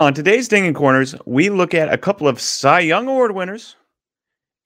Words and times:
On 0.00 0.14
today's 0.14 0.48
Dinging 0.48 0.72
Corners, 0.72 1.14
we 1.26 1.50
look 1.50 1.74
at 1.74 1.92
a 1.92 1.98
couple 1.98 2.26
of 2.26 2.40
Cy 2.40 2.80
Young 2.80 3.06
Award 3.06 3.32
winners 3.32 3.76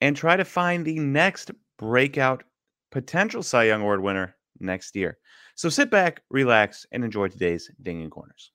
and 0.01 0.17
try 0.17 0.37
to 0.37 0.45
find 0.45 0.85
the 0.85 1.01
next 1.01 1.51
breakout 1.77 2.45
potential 2.93 3.43
Cy 3.43 3.65
Young 3.65 3.83
Award 3.83 4.01
winner 4.01 4.37
next 4.61 4.95
year. 4.95 5.19
So 5.57 5.69
sit 5.69 5.91
back, 5.91 6.23
relax, 6.31 6.87
and 6.93 7.03
enjoy 7.03 7.27
today's 7.27 7.69
Dinging 7.83 8.11
Corners. 8.11 8.53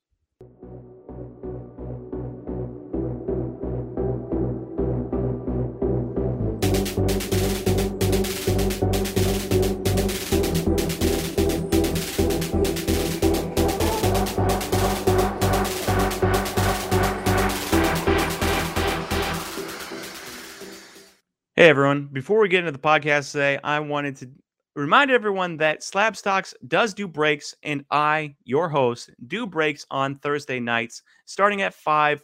Hey 21.59 21.68
everyone, 21.68 22.05
before 22.13 22.40
we 22.40 22.48
get 22.48 22.62
into 22.62 22.72
the 22.72 22.80
podcast 22.80 23.34
today, 23.34 23.59
I 23.66 23.81
wanted 23.81 24.16
to 24.16 24.30
remind 24.77 25.12
everyone 25.12 25.58
that 25.58 25.84
Slab 25.84 26.16
Stocks 26.16 26.54
does 26.70 26.94
do 26.94 27.05
breaks, 27.05 27.54
and 27.63 27.84
I, 27.91 28.38
your 28.45 28.70
host, 28.70 29.09
do 29.27 29.45
breaks 29.45 29.85
on 29.91 30.16
Thursday 30.16 30.62
nights 30.62 31.04
starting 31.26 31.62
at 31.62 31.73
5. 31.73 32.23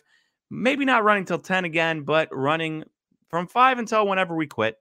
Maybe 0.52 0.86
not 0.86 1.04
running 1.04 1.26
till 1.26 1.38
10 1.38 1.66
again, 1.66 2.04
but 2.04 2.30
running 2.32 2.86
from 3.28 3.46
5 3.46 3.78
until 3.80 4.08
whenever 4.08 4.38
we 4.38 4.48
quit. 4.48 4.78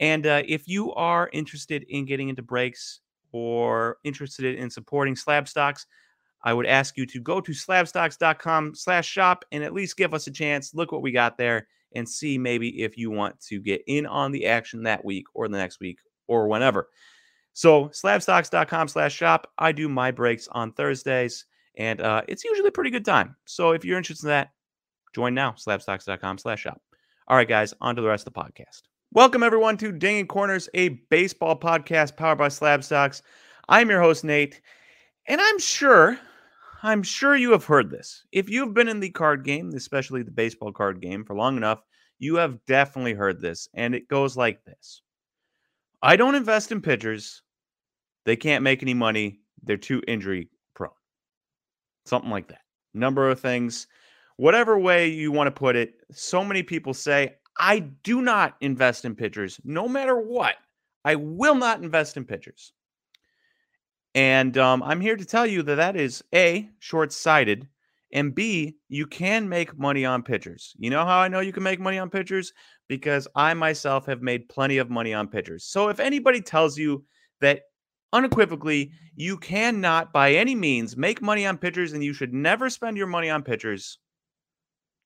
And 0.00 0.26
uh, 0.26 0.42
if 0.48 0.66
you 0.66 0.94
are 0.94 1.28
interested 1.34 1.84
in 1.90 2.06
getting 2.06 2.30
into 2.30 2.40
breaks 2.40 3.00
or 3.30 3.98
interested 4.04 4.56
in 4.56 4.70
supporting 4.70 5.16
Slab 5.16 5.46
Stocks, 5.46 5.86
I 6.42 6.54
would 6.54 6.64
ask 6.64 6.96
you 6.96 7.04
to 7.04 7.20
go 7.20 7.42
to 7.42 7.52
slabstocks.com 7.52 8.74
slash 8.74 9.06
shop 9.06 9.44
and 9.52 9.62
at 9.62 9.74
least 9.74 9.98
give 9.98 10.14
us 10.14 10.28
a 10.28 10.32
chance. 10.32 10.72
Look 10.72 10.92
what 10.92 11.02
we 11.02 11.12
got 11.12 11.36
there 11.36 11.66
and 11.94 12.08
see 12.08 12.38
maybe 12.38 12.82
if 12.82 12.96
you 12.96 13.10
want 13.10 13.40
to 13.48 13.60
get 13.60 13.82
in 13.86 14.06
on 14.06 14.32
the 14.32 14.46
action 14.46 14.82
that 14.84 15.04
week 15.04 15.26
or 15.34 15.48
the 15.48 15.58
next 15.58 15.80
week 15.80 15.98
or 16.26 16.48
whenever. 16.48 16.88
So 17.52 17.88
slabstocks.com 17.88 18.88
slash 18.88 19.14
shop. 19.14 19.50
I 19.58 19.72
do 19.72 19.88
my 19.88 20.10
breaks 20.10 20.48
on 20.52 20.72
Thursdays 20.72 21.46
and 21.76 22.00
uh, 22.00 22.22
it's 22.28 22.44
usually 22.44 22.68
a 22.68 22.72
pretty 22.72 22.90
good 22.90 23.04
time. 23.04 23.36
So 23.46 23.72
if 23.72 23.84
you're 23.84 23.98
interested 23.98 24.26
in 24.26 24.30
that, 24.30 24.50
join 25.14 25.34
now, 25.34 25.52
slabstocks.com 25.52 26.38
slash 26.38 26.60
shop. 26.60 26.80
All 27.28 27.36
right, 27.36 27.48
guys, 27.48 27.74
on 27.80 27.96
to 27.96 28.02
the 28.02 28.08
rest 28.08 28.26
of 28.26 28.34
the 28.34 28.40
podcast. 28.40 28.82
Welcome 29.12 29.42
everyone 29.42 29.76
to 29.78 29.92
Dinging 29.92 30.26
Corners, 30.26 30.68
a 30.74 30.88
baseball 31.10 31.58
podcast 31.58 32.16
powered 32.16 32.38
by 32.38 32.48
Slab 32.48 32.82
Stocks. 32.82 33.22
I'm 33.68 33.90
your 33.90 34.00
host, 34.00 34.24
Nate, 34.24 34.60
and 35.28 35.40
I'm 35.40 35.58
sure 35.58 36.18
I'm 36.84 37.04
sure 37.04 37.36
you 37.36 37.52
have 37.52 37.64
heard 37.64 37.90
this. 37.90 38.24
If 38.32 38.50
you've 38.50 38.74
been 38.74 38.88
in 38.88 38.98
the 38.98 39.10
card 39.10 39.44
game, 39.44 39.72
especially 39.74 40.24
the 40.24 40.32
baseball 40.32 40.72
card 40.72 41.00
game, 41.00 41.24
for 41.24 41.36
long 41.36 41.56
enough, 41.56 41.80
you 42.18 42.34
have 42.36 42.58
definitely 42.66 43.14
heard 43.14 43.40
this. 43.40 43.68
And 43.74 43.94
it 43.94 44.08
goes 44.08 44.36
like 44.36 44.64
this 44.64 45.02
I 46.02 46.16
don't 46.16 46.34
invest 46.34 46.72
in 46.72 46.80
pitchers. 46.82 47.42
They 48.24 48.36
can't 48.36 48.64
make 48.64 48.82
any 48.82 48.94
money. 48.94 49.40
They're 49.62 49.76
too 49.76 50.02
injury 50.08 50.48
prone. 50.74 50.90
Something 52.04 52.30
like 52.30 52.48
that. 52.48 52.62
Number 52.94 53.30
of 53.30 53.38
things. 53.38 53.86
Whatever 54.36 54.76
way 54.78 55.08
you 55.08 55.30
want 55.30 55.46
to 55.46 55.52
put 55.52 55.76
it, 55.76 55.94
so 56.10 56.44
many 56.44 56.64
people 56.64 56.94
say, 56.94 57.36
I 57.58 57.80
do 58.02 58.22
not 58.22 58.56
invest 58.60 59.04
in 59.04 59.14
pitchers 59.14 59.60
no 59.62 59.86
matter 59.86 60.20
what. 60.20 60.56
I 61.04 61.14
will 61.14 61.54
not 61.54 61.82
invest 61.82 62.16
in 62.16 62.24
pitchers. 62.24 62.72
And 64.14 64.58
um, 64.58 64.82
I'm 64.82 65.00
here 65.00 65.16
to 65.16 65.24
tell 65.24 65.46
you 65.46 65.62
that 65.62 65.76
that 65.76 65.96
is 65.96 66.22
A, 66.34 66.68
short 66.80 67.12
sighted, 67.12 67.66
and 68.12 68.34
B, 68.34 68.76
you 68.88 69.06
can 69.06 69.48
make 69.48 69.78
money 69.78 70.04
on 70.04 70.22
pitchers. 70.22 70.74
You 70.78 70.90
know 70.90 71.04
how 71.04 71.18
I 71.18 71.28
know 71.28 71.40
you 71.40 71.52
can 71.52 71.62
make 71.62 71.80
money 71.80 71.98
on 71.98 72.10
pitchers? 72.10 72.52
Because 72.88 73.26
I 73.34 73.54
myself 73.54 74.04
have 74.06 74.20
made 74.20 74.48
plenty 74.50 74.78
of 74.78 74.90
money 74.90 75.14
on 75.14 75.28
pitchers. 75.28 75.64
So 75.64 75.88
if 75.88 75.98
anybody 75.98 76.42
tells 76.42 76.76
you 76.76 77.04
that 77.40 77.62
unequivocally 78.12 78.92
you 79.14 79.38
cannot 79.38 80.12
by 80.12 80.32
any 80.32 80.54
means 80.54 80.96
make 80.96 81.22
money 81.22 81.46
on 81.46 81.56
pitchers 81.56 81.94
and 81.94 82.04
you 82.04 82.12
should 82.12 82.34
never 82.34 82.68
spend 82.68 82.98
your 82.98 83.06
money 83.06 83.30
on 83.30 83.42
pitchers, 83.42 83.98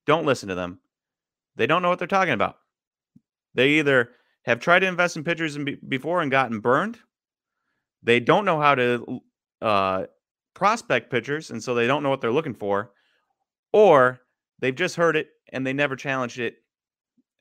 don't 0.05 0.25
listen 0.25 0.49
to 0.49 0.55
them. 0.55 0.79
They 1.55 1.67
don't 1.67 1.81
know 1.81 1.89
what 1.89 1.99
they're 1.99 2.07
talking 2.07 2.33
about. 2.33 2.57
They 3.53 3.69
either 3.79 4.11
have 4.43 4.59
tried 4.59 4.79
to 4.79 4.87
invest 4.87 5.17
in 5.17 5.23
pitchers 5.23 5.57
before 5.87 6.21
and 6.21 6.29
gotten 6.29 6.59
burned, 6.59 6.99
they 8.07 8.21
don't 8.21 8.45
know 8.45 8.59
how 8.59 8.73
to 8.75 9.21
uh, 9.61 10.03
prospect 10.53 11.11
pitchers, 11.11 11.51
and 11.51 11.61
so 11.61 11.75
they 11.75 11.87
don't 11.87 12.03
know 12.03 12.09
what 12.09 12.21
they're 12.21 12.31
looking 12.31 12.55
for, 12.55 12.93
or 13.73 14.21
they've 14.59 14.75
just 14.75 14.95
heard 14.95 15.17
it 15.17 15.27
and 15.51 15.67
they 15.67 15.73
never 15.73 15.95
challenged 15.95 16.39
it, 16.39 16.55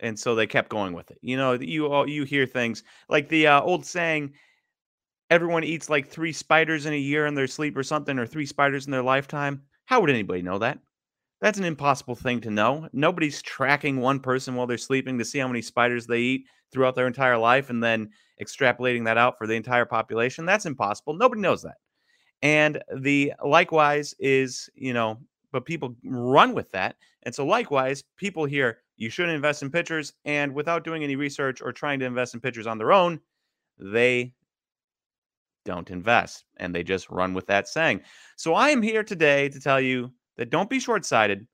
and 0.01 0.19
so 0.19 0.35
they 0.35 0.47
kept 0.47 0.69
going 0.69 0.93
with 0.93 1.11
it. 1.11 1.19
You 1.23 1.37
know, 1.37 1.53
you 1.55 1.87
all 1.87 2.09
you 2.09 2.25
hear 2.25 2.47
things 2.47 2.83
like 3.09 3.29
the 3.29 3.47
uh, 3.47 3.61
old 3.63 3.87
saying, 3.87 4.35
"Everyone 5.31 5.65
eats 5.65 5.89
like 5.89 6.09
three 6.09 6.33
spiders 6.33 6.87
in 6.87 6.93
a 6.93 6.99
year 6.99 7.27
in 7.27 7.35
their 7.35 7.47
sleep, 7.47 7.77
or 7.77 7.85
something, 7.85 8.19
or 8.19 8.27
three 8.27 8.47
spiders 8.47 8.87
in 8.87 8.93
their 8.93 9.03
lifetime." 9.03 9.63
How 9.87 10.01
would 10.01 10.11
anybody 10.11 10.43
know 10.43 10.59
that? 10.59 10.81
That's 11.41 11.59
an 11.59 11.65
impossible 11.65 12.15
thing 12.15 12.41
to 12.43 12.51
know. 12.51 12.89
Nobody's 12.93 13.43
tracking 13.43 14.01
one 14.01 14.21
person 14.21 14.55
while 14.55 14.67
they're 14.67 14.79
sleeping 14.79 15.19
to 15.19 15.25
see 15.25 15.39
how 15.39 15.49
many 15.49 15.63
spiders 15.63 16.07
they 16.07 16.21
eat 16.21 16.47
throughout 16.73 16.95
their 16.95 17.07
entire 17.07 17.37
life 17.37 17.71
and 17.71 17.83
then 17.83 18.11
extrapolating 18.43 19.05
that 19.05 19.19
out 19.19 19.37
for 19.37 19.47
the 19.47 19.55
entire 19.55 19.85
population. 19.85 20.47
That's 20.47 20.67
impossible. 20.67 21.15
Nobody 21.15 21.43
knows 21.43 21.63
that. 21.63 21.77
And 22.43 22.83
the 22.99 23.33
likewise 23.45 24.15
is, 24.19 24.69
you 24.75 24.93
know, 24.93 25.19
but 25.53 25.65
people 25.65 25.97
run 26.05 26.55
with 26.55 26.71
that. 26.73 26.97
And 27.23 27.35
so 27.35 27.47
likewise, 27.47 28.03
people 28.17 28.45
hear 28.45 28.79
you 28.97 29.11
shouldn't 29.11 29.35
invest 29.35 29.63
in 29.63 29.71
pitchers 29.71 30.13
and 30.25 30.55
without 30.55 30.85
doing 30.85 31.05
any 31.05 31.17
research 31.17 31.61
or 31.61 31.73
trying 31.73 31.99
to 32.01 32.07
invest 32.07 32.35
in 32.35 32.41
pitchers 32.41 32.67
on 32.67 32.79
their 32.79 32.93
own, 32.93 33.21
they 33.79 34.33
don't 35.65 35.91
invest 35.91 36.45
and 36.59 36.75
they 36.75 36.83
just 36.83 37.11
run 37.11 37.35
with 37.35 37.47
that 37.47 37.69
saying. 37.69 38.01
So 38.37 38.55
I 38.55 38.71
am 38.71 38.81
here 38.81 39.03
today 39.03 39.49
to 39.51 39.61
tell 39.61 39.81
you 39.81 40.13
that 40.37 40.51
don't 40.51 40.71
be 40.71 40.81
short 40.81 41.05
sighted. 41.05 41.47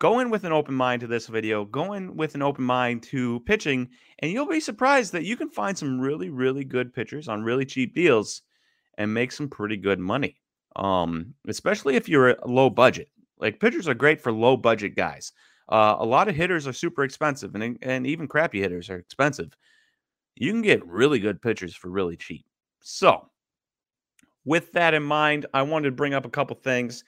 Go 0.00 0.18
in 0.18 0.28
with 0.28 0.44
an 0.44 0.52
open 0.52 0.74
mind 0.74 1.00
to 1.00 1.06
this 1.06 1.28
video. 1.28 1.64
Go 1.64 1.92
in 1.92 2.16
with 2.16 2.34
an 2.34 2.42
open 2.42 2.64
mind 2.64 3.02
to 3.04 3.40
pitching, 3.40 3.88
and 4.18 4.30
you'll 4.30 4.46
be 4.46 4.60
surprised 4.60 5.12
that 5.12 5.24
you 5.24 5.36
can 5.36 5.48
find 5.48 5.78
some 5.78 6.00
really, 6.00 6.30
really 6.30 6.64
good 6.64 6.92
pitchers 6.92 7.28
on 7.28 7.42
really 7.42 7.64
cheap 7.64 7.94
deals 7.94 8.42
and 8.98 9.14
make 9.14 9.32
some 9.32 9.48
pretty 9.48 9.76
good 9.76 9.98
money. 9.98 10.36
Um, 10.76 11.34
especially 11.46 11.94
if 11.96 12.08
you're 12.08 12.36
low 12.44 12.68
budget. 12.68 13.08
Like 13.38 13.60
pitchers 13.60 13.88
are 13.88 13.94
great 13.94 14.20
for 14.20 14.32
low 14.32 14.56
budget 14.56 14.96
guys. 14.96 15.32
Uh, 15.68 15.96
a 15.98 16.04
lot 16.04 16.28
of 16.28 16.34
hitters 16.34 16.66
are 16.66 16.72
super 16.72 17.04
expensive, 17.04 17.54
and 17.54 17.78
and 17.80 18.06
even 18.06 18.28
crappy 18.28 18.60
hitters 18.60 18.90
are 18.90 18.98
expensive. 18.98 19.56
You 20.34 20.50
can 20.50 20.62
get 20.62 20.86
really 20.86 21.20
good 21.20 21.40
pitchers 21.40 21.74
for 21.74 21.88
really 21.88 22.16
cheap. 22.16 22.44
So, 22.80 23.30
with 24.44 24.72
that 24.72 24.94
in 24.94 25.02
mind, 25.02 25.46
I 25.54 25.62
wanted 25.62 25.90
to 25.90 25.96
bring 25.96 26.14
up 26.14 26.26
a 26.26 26.30
couple 26.30 26.56
things 26.56 27.04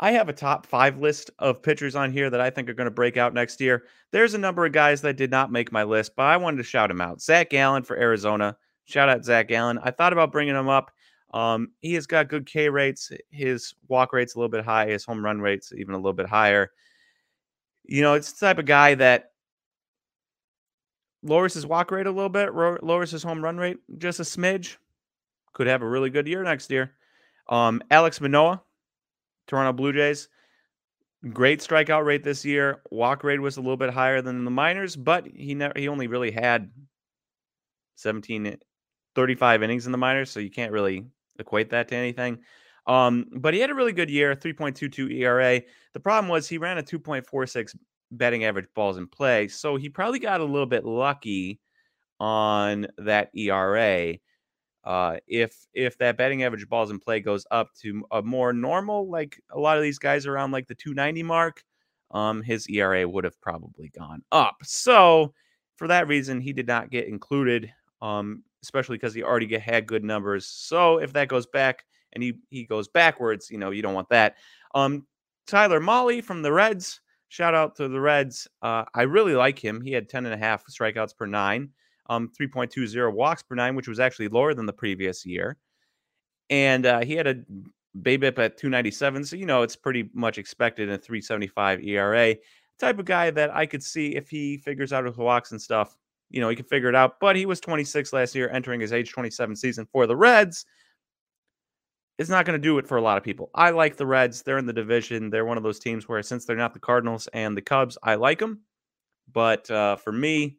I 0.00 0.12
have 0.12 0.28
a 0.28 0.32
top 0.32 0.66
five 0.66 0.98
list 0.98 1.30
of 1.38 1.62
pitchers 1.62 1.94
on 1.94 2.12
here 2.12 2.28
that 2.30 2.40
I 2.40 2.50
think 2.50 2.68
are 2.68 2.74
going 2.74 2.86
to 2.86 2.90
break 2.90 3.16
out 3.16 3.34
next 3.34 3.60
year. 3.60 3.84
There's 4.10 4.34
a 4.34 4.38
number 4.38 4.66
of 4.66 4.72
guys 4.72 5.00
that 5.02 5.16
did 5.16 5.30
not 5.30 5.52
make 5.52 5.70
my 5.70 5.84
list, 5.84 6.16
but 6.16 6.24
I 6.24 6.36
wanted 6.36 6.56
to 6.58 6.64
shout 6.64 6.90
him 6.90 7.00
out. 7.00 7.22
Zac 7.22 7.50
Gallen 7.50 7.84
for 7.84 7.96
Arizona. 7.96 8.56
Shout 8.84 9.08
out 9.08 9.24
Zac 9.24 9.48
Gallen. 9.48 9.78
I 9.82 9.90
thought 9.90 10.12
about 10.12 10.32
bringing 10.32 10.56
him 10.56 10.68
up. 10.68 10.90
Um, 11.32 11.68
he 11.80 11.94
has 11.94 12.06
got 12.06 12.28
good 12.28 12.46
K 12.46 12.68
rates. 12.68 13.10
His 13.30 13.74
walk 13.88 14.12
rate's 14.12 14.34
a 14.34 14.38
little 14.38 14.50
bit 14.50 14.64
high. 14.64 14.88
His 14.88 15.04
home 15.04 15.24
run 15.24 15.40
rate's 15.40 15.72
even 15.72 15.94
a 15.94 15.98
little 15.98 16.12
bit 16.12 16.26
higher. 16.26 16.72
You 17.84 18.02
know, 18.02 18.14
it's 18.14 18.32
the 18.32 18.46
type 18.46 18.58
of 18.58 18.66
guy 18.66 18.94
that 18.96 19.30
lowers 21.22 21.54
his 21.54 21.66
walk 21.66 21.90
rate 21.90 22.06
a 22.06 22.10
little 22.10 22.28
bit, 22.28 22.54
lowers 22.54 23.10
his 23.10 23.22
home 23.22 23.42
run 23.42 23.56
rate 23.56 23.78
just 23.98 24.20
a 24.20 24.24
smidge. 24.24 24.76
Could 25.52 25.66
have 25.66 25.82
a 25.82 25.88
really 25.88 26.10
good 26.10 26.26
year 26.26 26.42
next 26.42 26.70
year. 26.70 26.92
Um, 27.48 27.82
Alek 27.90 28.20
Manoah 28.20 28.62
Toronto 29.46 29.72
Blue 29.72 29.92
Jays. 29.92 30.28
Great 31.32 31.60
strikeout 31.60 32.04
rate 32.04 32.24
this 32.24 32.44
year. 32.44 32.82
Walk 32.90 33.22
rate 33.22 33.40
was 33.40 33.56
a 33.56 33.60
little 33.60 33.76
bit 33.76 33.90
higher 33.90 34.20
than 34.22 34.44
the 34.44 34.50
minors, 34.50 34.96
but 34.96 35.26
he 35.26 35.54
never 35.54 35.72
he 35.76 35.88
only 35.88 36.08
really 36.08 36.32
had 36.32 36.70
17 37.96 38.56
35 39.14 39.62
innings 39.62 39.86
in 39.86 39.92
the 39.92 39.98
minors, 39.98 40.30
so 40.30 40.40
you 40.40 40.50
can't 40.50 40.72
really 40.72 41.04
equate 41.38 41.70
that 41.70 41.88
to 41.88 41.94
anything. 41.94 42.38
Um, 42.86 43.26
but 43.36 43.54
he 43.54 43.60
had 43.60 43.70
a 43.70 43.74
really 43.74 43.92
good 43.92 44.10
year, 44.10 44.34
3.22 44.34 45.12
ERA. 45.20 45.62
The 45.92 46.00
problem 46.00 46.28
was 46.28 46.48
he 46.48 46.58
ran 46.58 46.78
a 46.78 46.82
2.46 46.82 47.76
batting 48.10 48.44
average 48.44 48.66
balls 48.74 48.96
in 48.96 49.06
play, 49.06 49.48
so 49.48 49.76
he 49.76 49.88
probably 49.88 50.18
got 50.18 50.40
a 50.40 50.44
little 50.44 50.66
bit 50.66 50.84
lucky 50.84 51.60
on 52.18 52.86
that 52.98 53.30
ERA. 53.36 54.16
Uh, 54.84 55.16
if 55.26 55.66
if 55.74 55.96
that 55.98 56.16
batting 56.16 56.42
average 56.42 56.68
balls 56.68 56.90
in 56.90 56.98
play 56.98 57.20
goes 57.20 57.46
up 57.50 57.72
to 57.80 58.04
a 58.10 58.22
more 58.22 58.52
normal, 58.52 59.08
like 59.08 59.40
a 59.50 59.58
lot 59.58 59.76
of 59.76 59.82
these 59.82 59.98
guys 59.98 60.26
around 60.26 60.50
like 60.50 60.66
the 60.66 60.74
290 60.74 61.22
mark, 61.22 61.62
um, 62.10 62.42
his 62.42 62.68
ERA 62.68 63.08
would 63.08 63.24
have 63.24 63.40
probably 63.40 63.90
gone 63.96 64.22
up. 64.32 64.56
So 64.62 65.32
for 65.76 65.88
that 65.88 66.08
reason, 66.08 66.40
he 66.40 66.52
did 66.52 66.66
not 66.66 66.90
get 66.90 67.08
included, 67.08 67.72
um, 68.00 68.42
especially 68.62 68.96
because 68.96 69.14
he 69.14 69.22
already 69.22 69.56
had 69.56 69.86
good 69.86 70.04
numbers. 70.04 70.46
So 70.46 70.98
if 70.98 71.12
that 71.12 71.28
goes 71.28 71.46
back 71.46 71.84
and 72.12 72.22
he 72.22 72.34
he 72.50 72.64
goes 72.64 72.88
backwards, 72.88 73.50
you 73.50 73.58
know, 73.58 73.70
you 73.70 73.82
don't 73.82 73.94
want 73.94 74.08
that. 74.10 74.36
Um, 74.74 75.06
Tyler 75.46 75.80
Mahle 75.80 76.22
from 76.22 76.42
the 76.42 76.52
Reds. 76.52 77.00
Shout 77.28 77.54
out 77.54 77.76
to 77.76 77.88
the 77.88 78.00
Reds. 78.00 78.46
Uh, 78.60 78.84
I 78.94 79.02
really 79.02 79.34
like 79.34 79.58
him. 79.58 79.80
He 79.80 79.92
had 79.92 80.08
10 80.08 80.26
and 80.26 80.34
a 80.34 80.36
half 80.36 80.64
strikeouts 80.66 81.16
per 81.16 81.26
nine, 81.26 81.70
um, 82.16 82.30
3.20 82.38 83.12
walks 83.12 83.42
per 83.42 83.54
nine, 83.54 83.74
which 83.74 83.88
was 83.88 84.00
actually 84.00 84.28
lower 84.28 84.54
than 84.54 84.66
the 84.66 84.72
previous 84.72 85.24
year. 85.24 85.56
And 86.50 86.84
uh, 86.86 87.00
he 87.00 87.14
had 87.14 87.26
a 87.26 87.36
BABIP 88.00 88.38
at 88.38 88.56
297. 88.56 89.24
So, 89.24 89.36
you 89.36 89.46
know, 89.46 89.62
it's 89.62 89.76
pretty 89.76 90.10
much 90.14 90.38
expected 90.38 90.88
in 90.88 90.94
a 90.94 90.98
375 90.98 91.82
ERA. 91.84 92.36
Type 92.78 92.98
of 92.98 93.04
guy 93.04 93.30
that 93.30 93.54
I 93.54 93.66
could 93.66 93.82
see 93.82 94.14
if 94.16 94.28
he 94.28 94.58
figures 94.58 94.92
out 94.92 95.04
his 95.04 95.16
walks 95.16 95.52
and 95.52 95.60
stuff, 95.60 95.96
you 96.30 96.40
know, 96.40 96.48
he 96.48 96.56
can 96.56 96.64
figure 96.64 96.88
it 96.88 96.94
out. 96.94 97.20
But 97.20 97.36
he 97.36 97.46
was 97.46 97.60
26 97.60 98.12
last 98.12 98.34
year, 98.34 98.50
entering 98.50 98.80
his 98.80 98.92
age 98.92 99.10
27 99.10 99.56
season 99.56 99.86
for 99.92 100.06
the 100.06 100.16
Reds. 100.16 100.66
It's 102.18 102.30
not 102.30 102.44
going 102.44 102.60
to 102.60 102.62
do 102.62 102.78
it 102.78 102.86
for 102.86 102.98
a 102.98 103.02
lot 103.02 103.18
of 103.18 103.24
people. 103.24 103.50
I 103.54 103.70
like 103.70 103.96
the 103.96 104.06
Reds. 104.06 104.42
They're 104.42 104.58
in 104.58 104.66
the 104.66 104.72
division. 104.72 105.30
They're 105.30 105.44
one 105.44 105.56
of 105.56 105.62
those 105.62 105.78
teams 105.78 106.08
where, 106.08 106.22
since 106.22 106.44
they're 106.44 106.56
not 106.56 106.74
the 106.74 106.80
Cardinals 106.80 107.28
and 107.32 107.56
the 107.56 107.62
Cubs, 107.62 107.96
I 108.02 108.16
like 108.16 108.38
them. 108.38 108.60
But 109.32 109.70
uh, 109.70 109.96
for 109.96 110.12
me, 110.12 110.58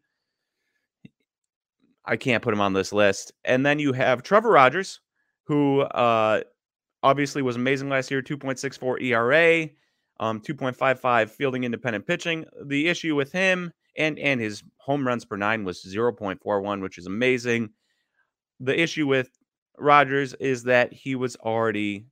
I 2.06 2.18
can't 2.18 2.44
put 2.44 2.54
him 2.54 2.62
on 2.62 2.74
this 2.74 2.92
list. 2.92 3.32
And 3.46 3.66
then 3.66 3.80
you 3.80 3.94
have 3.94 4.24
Trevor 4.24 4.52
Rogers, 4.52 5.00
who 5.46 5.82
uh, 5.82 6.42
obviously 7.02 7.42
was 7.42 7.56
amazing 7.56 7.90
last 7.90 8.12
year 8.12 8.22
2.64 8.22 9.02
ERA, 9.02 9.70
um, 10.20 10.40
2.55 10.42 11.30
fielding 11.30 11.64
independent 11.64 12.06
pitching. 12.06 12.46
The 12.66 12.88
issue 12.88 13.16
with 13.16 13.32
him 13.32 13.72
and, 13.98 14.18
and 14.20 14.40
his 14.40 14.64
home 14.78 15.06
runs 15.06 15.26
per 15.26 15.38
nine 15.38 15.64
was 15.64 15.84
0.41, 15.84 16.82
which 16.82 16.98
is 16.98 17.08
amazing. 17.08 17.70
The 18.60 18.80
issue 18.80 19.08
with 19.08 19.30
Rogers 19.78 20.34
is 20.36 20.64
that 20.64 20.94
he 20.94 21.16
was 21.16 21.36
already 21.38 22.08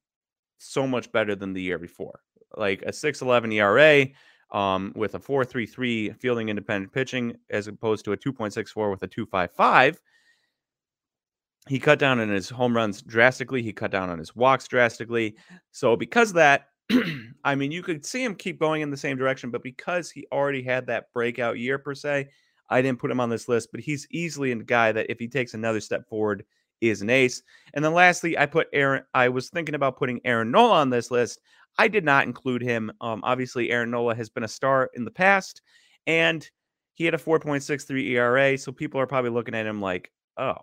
so 0.58 0.88
much 0.88 1.12
better 1.12 1.36
than 1.36 1.54
the 1.54 1.62
year 1.62 1.80
before. 1.80 2.22
Like 2.56 2.82
a 2.84 2.92
6.11 2.92 3.54
ERA 3.54 4.08
um, 4.52 4.92
with 4.96 5.16
a 5.16 5.20
4.33 5.20 6.18
fielding 6.18 6.50
independent 6.50 6.92
pitching 6.92 7.38
as 7.50 7.68
opposed 7.68 8.06
to 8.06 8.12
a 8.12 8.18
2.64 8.18 8.92
with 8.92 9.04
a 9.04 9.08
2.55 9.08 9.98
he 11.68 11.80
cut 11.80 12.00
down 12.00 12.20
on 12.20 12.30
his 12.30 12.50
home 12.50 12.76
runs 12.76 13.02
drastically. 13.02 13.62
He 13.62 13.74
cut 13.74 13.92
down 13.92 14.10
on 14.10 14.18
his 14.20 14.36
walks 14.36 14.68
drastically. 14.68 15.36
So 15.72 15.96
because 15.96 16.34
that, 16.34 16.70
I 17.44 17.56
mean, 17.56 17.72
you 17.72 17.84
could 17.84 18.06
see 18.06 18.24
him 18.24 18.36
keep 18.36 18.60
going 18.60 18.82
in 18.82 18.90
the 18.90 18.98
same 18.98 19.18
direction, 19.18 19.52
but 19.52 19.64
because 19.64 20.10
he 20.10 20.26
already 20.32 20.64
had 20.64 20.88
that 20.88 21.14
breakout 21.14 21.60
year 21.60 21.78
per 21.78 21.94
se, 21.94 22.30
I 22.70 22.82
didn't 22.82 23.00
put 23.00 23.12
him 23.12 23.20
on 23.20 23.30
this 23.30 23.48
list. 23.48 23.70
But 23.72 23.82
he's 23.82 24.08
easily 24.10 24.52
a 24.52 24.56
guy 24.56 24.92
that 24.92 25.12
if 25.12 25.20
he 25.20 25.28
takes 25.28 25.54
another 25.54 25.80
step 25.82 26.08
forward, 26.10 26.46
is 26.82 27.02
an 27.02 27.10
ace. 27.10 27.42
And 27.74 27.86
then 27.86 27.94
lastly, 27.94 28.38
I 28.38 28.46
put 28.46 28.68
Aaron. 28.74 29.04
I 29.14 29.30
was 29.30 29.50
thinking 29.50 29.76
about 29.76 29.98
putting 29.98 30.20
Aaron 30.26 30.52
Nola 30.52 30.74
on 30.74 30.90
this 30.90 31.12
list. 31.12 31.40
I 31.78 31.88
did 31.88 32.04
not 32.04 32.26
include 32.26 32.62
him. 32.62 32.92
Um, 33.00 33.22
obviously, 33.24 33.72
Aaron 33.72 33.92
Nola 33.92 34.16
has 34.16 34.30
been 34.30 34.44
a 34.44 34.48
star 34.48 34.90
in 34.94 35.06
the 35.06 35.12
past, 35.12 35.62
and 36.06 36.48
he 36.96 37.06
had 37.06 37.14
a 37.14 37.18
4.63 37.18 38.10
ERA. 38.12 38.58
So 38.58 38.72
people 38.72 39.00
are 39.00 39.08
probably 39.08 39.32
looking 39.32 39.56
at 39.56 39.66
him 39.66 39.82
like, 39.82 40.12
oh, 40.38 40.56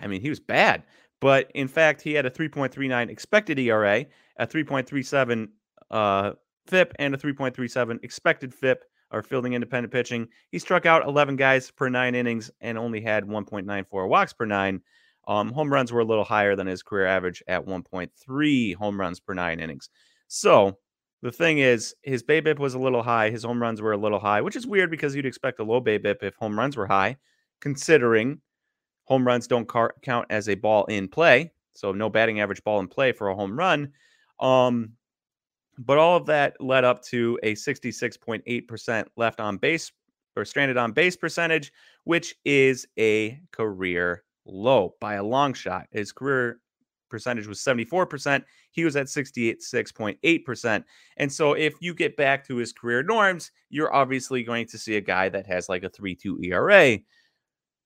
I 0.00 0.06
mean, 0.08 0.20
he 0.20 0.28
was 0.28 0.40
bad, 0.40 0.82
but 1.20 1.50
in 1.54 1.68
fact, 1.68 2.02
he 2.02 2.12
had 2.12 2.26
a 2.26 2.30
3.39 2.30 3.08
expected 3.08 3.58
ERA, 3.58 4.04
a 4.38 4.46
3.37 4.46 5.48
uh, 5.90 6.32
FIP, 6.66 6.92
and 6.98 7.14
a 7.14 7.18
3.37 7.18 8.02
expected 8.02 8.52
FIP 8.52 8.84
or 9.12 9.22
fielding 9.22 9.52
independent 9.52 9.92
pitching. 9.92 10.28
He 10.50 10.58
struck 10.58 10.86
out 10.86 11.06
11 11.06 11.36
guys 11.36 11.70
per 11.70 11.88
nine 11.88 12.14
innings 12.14 12.50
and 12.60 12.78
only 12.78 13.00
had 13.00 13.24
1.94 13.24 14.08
walks 14.08 14.32
per 14.32 14.46
nine. 14.46 14.80
Um, 15.28 15.52
home 15.52 15.72
runs 15.72 15.92
were 15.92 16.00
a 16.00 16.04
little 16.04 16.24
higher 16.24 16.56
than 16.56 16.66
his 16.66 16.82
career 16.82 17.06
average 17.06 17.42
at 17.46 17.64
1.3 17.64 18.74
home 18.74 18.98
runs 19.00 19.20
per 19.20 19.34
nine 19.34 19.60
innings. 19.60 19.88
So 20.26 20.78
the 21.20 21.30
thing 21.30 21.58
is, 21.58 21.94
his 22.02 22.24
BABIP 22.24 22.58
was 22.58 22.74
a 22.74 22.78
little 22.78 23.02
high. 23.04 23.30
His 23.30 23.44
home 23.44 23.62
runs 23.62 23.80
were 23.80 23.92
a 23.92 23.96
little 23.96 24.18
high, 24.18 24.40
which 24.40 24.56
is 24.56 24.66
weird 24.66 24.90
because 24.90 25.14
you'd 25.14 25.26
expect 25.26 25.60
a 25.60 25.64
low 25.64 25.80
BABIP 25.80 26.22
if 26.22 26.34
home 26.34 26.58
runs 26.58 26.76
were 26.76 26.88
high, 26.88 27.18
considering 27.60 28.40
Home 29.06 29.26
runs 29.26 29.46
don't 29.46 29.66
car- 29.66 29.94
count 30.02 30.26
as 30.30 30.48
a 30.48 30.54
ball 30.54 30.84
in 30.86 31.08
play, 31.08 31.52
so 31.74 31.92
no 31.92 32.08
batting 32.08 32.40
average 32.40 32.62
ball 32.62 32.80
in 32.80 32.88
play 32.88 33.12
for 33.12 33.28
a 33.28 33.34
home 33.34 33.58
run. 33.58 33.92
Um, 34.40 34.92
but 35.86 35.98
all 35.98 36.16
of 36.16 36.26
that 36.26 36.60
led 36.60 36.84
up 36.84 37.02
to 37.04 37.38
a 37.42 37.54
66.8% 37.54 39.04
left 39.16 39.40
on 39.40 39.56
base 39.56 39.90
or 40.36 40.44
stranded 40.44 40.76
on 40.76 40.92
base 40.92 41.16
percentage, 41.16 41.72
which 42.04 42.34
is 42.44 42.86
a 42.98 43.40
career 43.50 44.24
low 44.44 44.94
by 45.00 45.14
a 45.14 45.22
long 45.22 45.54
shot. 45.54 45.86
His 45.90 46.12
career 46.12 46.60
percentage 47.10 47.46
was 47.46 47.60
74%. 47.60 48.42
He 48.70 48.84
was 48.84 48.96
at 48.96 49.06
66.8%. 49.06 50.84
And 51.18 51.32
so 51.32 51.52
if 51.52 51.74
you 51.80 51.94
get 51.94 52.16
back 52.16 52.46
to 52.48 52.56
his 52.56 52.72
career 52.72 53.02
norms, 53.02 53.50
you're 53.68 53.94
obviously 53.94 54.42
going 54.42 54.66
to 54.68 54.78
see 54.78 54.96
a 54.96 55.00
guy 55.00 55.28
that 55.28 55.46
has 55.46 55.68
like 55.68 55.84
a 55.84 55.90
3 55.90 56.14
2 56.14 56.40
ERA. 56.42 56.98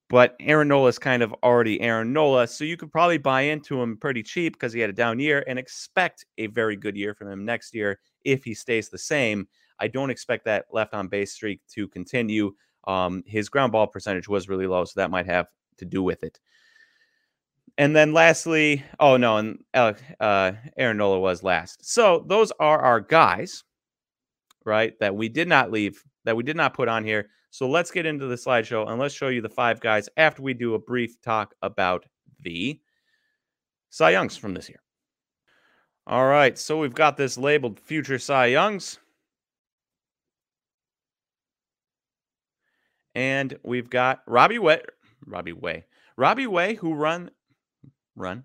But 0.08 0.36
Aaron 0.38 0.68
Nola 0.68 0.88
is 0.88 0.98
kind 1.00 1.22
of 1.22 1.34
already 1.42 1.80
Aaron 1.80 2.12
Nola, 2.12 2.46
so 2.46 2.64
you 2.64 2.76
could 2.76 2.92
probably 2.92 3.18
buy 3.18 3.42
into 3.42 3.82
him 3.82 3.96
pretty 3.96 4.22
cheap 4.22 4.52
because 4.52 4.72
he 4.72 4.78
had 4.78 4.90
a 4.90 4.92
down 4.92 5.18
year 5.18 5.44
and 5.48 5.58
expect 5.58 6.24
a 6.38 6.46
very 6.46 6.76
good 6.76 6.96
year 6.96 7.12
from 7.12 7.28
him 7.28 7.44
next 7.44 7.74
year 7.74 7.98
if 8.24 8.44
he 8.44 8.54
stays 8.54 8.88
the 8.88 8.98
same. 8.98 9.48
I 9.80 9.88
don't 9.88 10.10
expect 10.10 10.44
that 10.44 10.66
left 10.70 10.94
on 10.94 11.08
base 11.08 11.32
streak 11.32 11.60
to 11.72 11.88
continue. 11.88 12.52
Um, 12.86 13.24
his 13.26 13.48
ground 13.48 13.72
ball 13.72 13.88
percentage 13.88 14.28
was 14.28 14.48
really 14.48 14.68
low, 14.68 14.84
so 14.84 15.00
that 15.00 15.10
might 15.10 15.26
have 15.26 15.48
to 15.78 15.84
do 15.84 16.04
with 16.04 16.22
it. 16.22 16.38
And 17.78 17.94
then 17.94 18.14
lastly, 18.14 18.84
oh 19.00 19.16
no, 19.16 19.36
and 19.38 19.58
uh, 19.74 19.92
uh, 20.20 20.52
Aaron 20.78 20.96
Nola 20.96 21.18
was 21.18 21.42
last. 21.42 21.84
So 21.84 22.24
those 22.26 22.52
are 22.58 22.78
our 22.78 23.00
guys, 23.00 23.64
right? 24.64 24.98
That 25.00 25.14
we 25.14 25.28
did 25.28 25.48
not 25.48 25.70
leave, 25.70 26.02
that 26.24 26.36
we 26.36 26.42
did 26.42 26.56
not 26.56 26.74
put 26.74 26.88
on 26.88 27.04
here. 27.04 27.28
So 27.56 27.66
let's 27.66 27.90
get 27.90 28.04
into 28.04 28.26
the 28.26 28.34
slideshow 28.34 28.86
and 28.86 29.00
let's 29.00 29.14
show 29.14 29.28
you 29.28 29.40
the 29.40 29.48
five 29.48 29.80
guys 29.80 30.10
after 30.18 30.42
we 30.42 30.52
do 30.52 30.74
a 30.74 30.78
brief 30.78 31.18
talk 31.22 31.54
about 31.62 32.04
the 32.40 32.78
Cy 33.88 34.10
Youngs 34.10 34.36
from 34.36 34.52
this 34.52 34.68
year. 34.68 34.82
All 36.06 36.26
right, 36.26 36.58
so 36.58 36.78
we've 36.78 36.92
got 36.92 37.16
this 37.16 37.38
labeled 37.38 37.80
future 37.80 38.18
Cy 38.18 38.48
Youngs. 38.48 38.98
And 43.14 43.58
we've 43.64 43.88
got 43.88 44.20
Robbie 44.26 44.58
Way, 44.58 44.82
Robbie 45.24 45.54
Way, 45.54 45.86
Robbie 46.18 46.46
Way, 46.46 46.74
who 46.74 46.92
run, 46.92 47.30
run, 48.16 48.44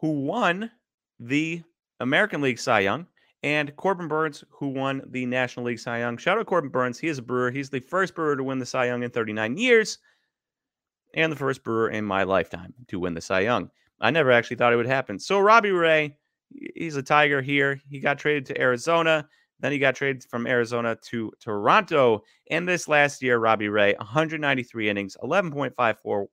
who 0.00 0.24
won 0.24 0.72
the 1.20 1.62
American 2.00 2.40
League 2.40 2.58
Cy 2.58 2.80
Young 2.80 3.06
and 3.42 3.74
Corbin 3.76 4.08
Burnes, 4.08 4.42
who 4.50 4.68
won 4.68 5.02
the 5.10 5.26
National 5.26 5.66
League 5.66 5.78
Cy 5.78 6.00
Young. 6.00 6.16
Shout 6.16 6.38
out 6.38 6.46
Corbin 6.46 6.70
Burnes. 6.70 6.98
He 6.98 7.08
is 7.08 7.18
a 7.18 7.22
brewer. 7.22 7.50
He's 7.50 7.70
the 7.70 7.80
first 7.80 8.14
brewer 8.14 8.36
to 8.36 8.42
win 8.42 8.58
the 8.58 8.66
Cy 8.66 8.86
Young 8.86 9.02
in 9.02 9.10
39 9.10 9.56
years 9.56 9.98
and 11.14 11.32
the 11.32 11.36
first 11.36 11.62
brewer 11.62 11.90
in 11.90 12.04
my 12.04 12.24
lifetime 12.24 12.74
to 12.88 12.98
win 12.98 13.14
the 13.14 13.20
Cy 13.20 13.40
Young. 13.40 13.70
I 14.00 14.10
never 14.10 14.30
actually 14.30 14.56
thought 14.56 14.72
it 14.72 14.76
would 14.76 14.86
happen. 14.86 15.18
So 15.18 15.40
Robbie 15.40 15.70
Ray, 15.70 16.16
he's 16.74 16.96
a 16.96 17.02
Tiger 17.02 17.40
here. 17.42 17.80
He 17.88 18.00
got 18.00 18.18
traded 18.18 18.46
to 18.46 18.60
Arizona. 18.60 19.28
Then 19.60 19.72
he 19.72 19.78
got 19.78 19.96
traded 19.96 20.24
from 20.30 20.46
Arizona 20.46 20.96
to 21.06 21.32
Toronto. 21.40 22.22
And 22.50 22.68
this 22.68 22.86
last 22.86 23.22
year, 23.22 23.38
Robbie 23.38 23.68
Ray, 23.68 23.94
193 23.94 24.88
innings, 24.88 25.16
11.54 25.22 26.26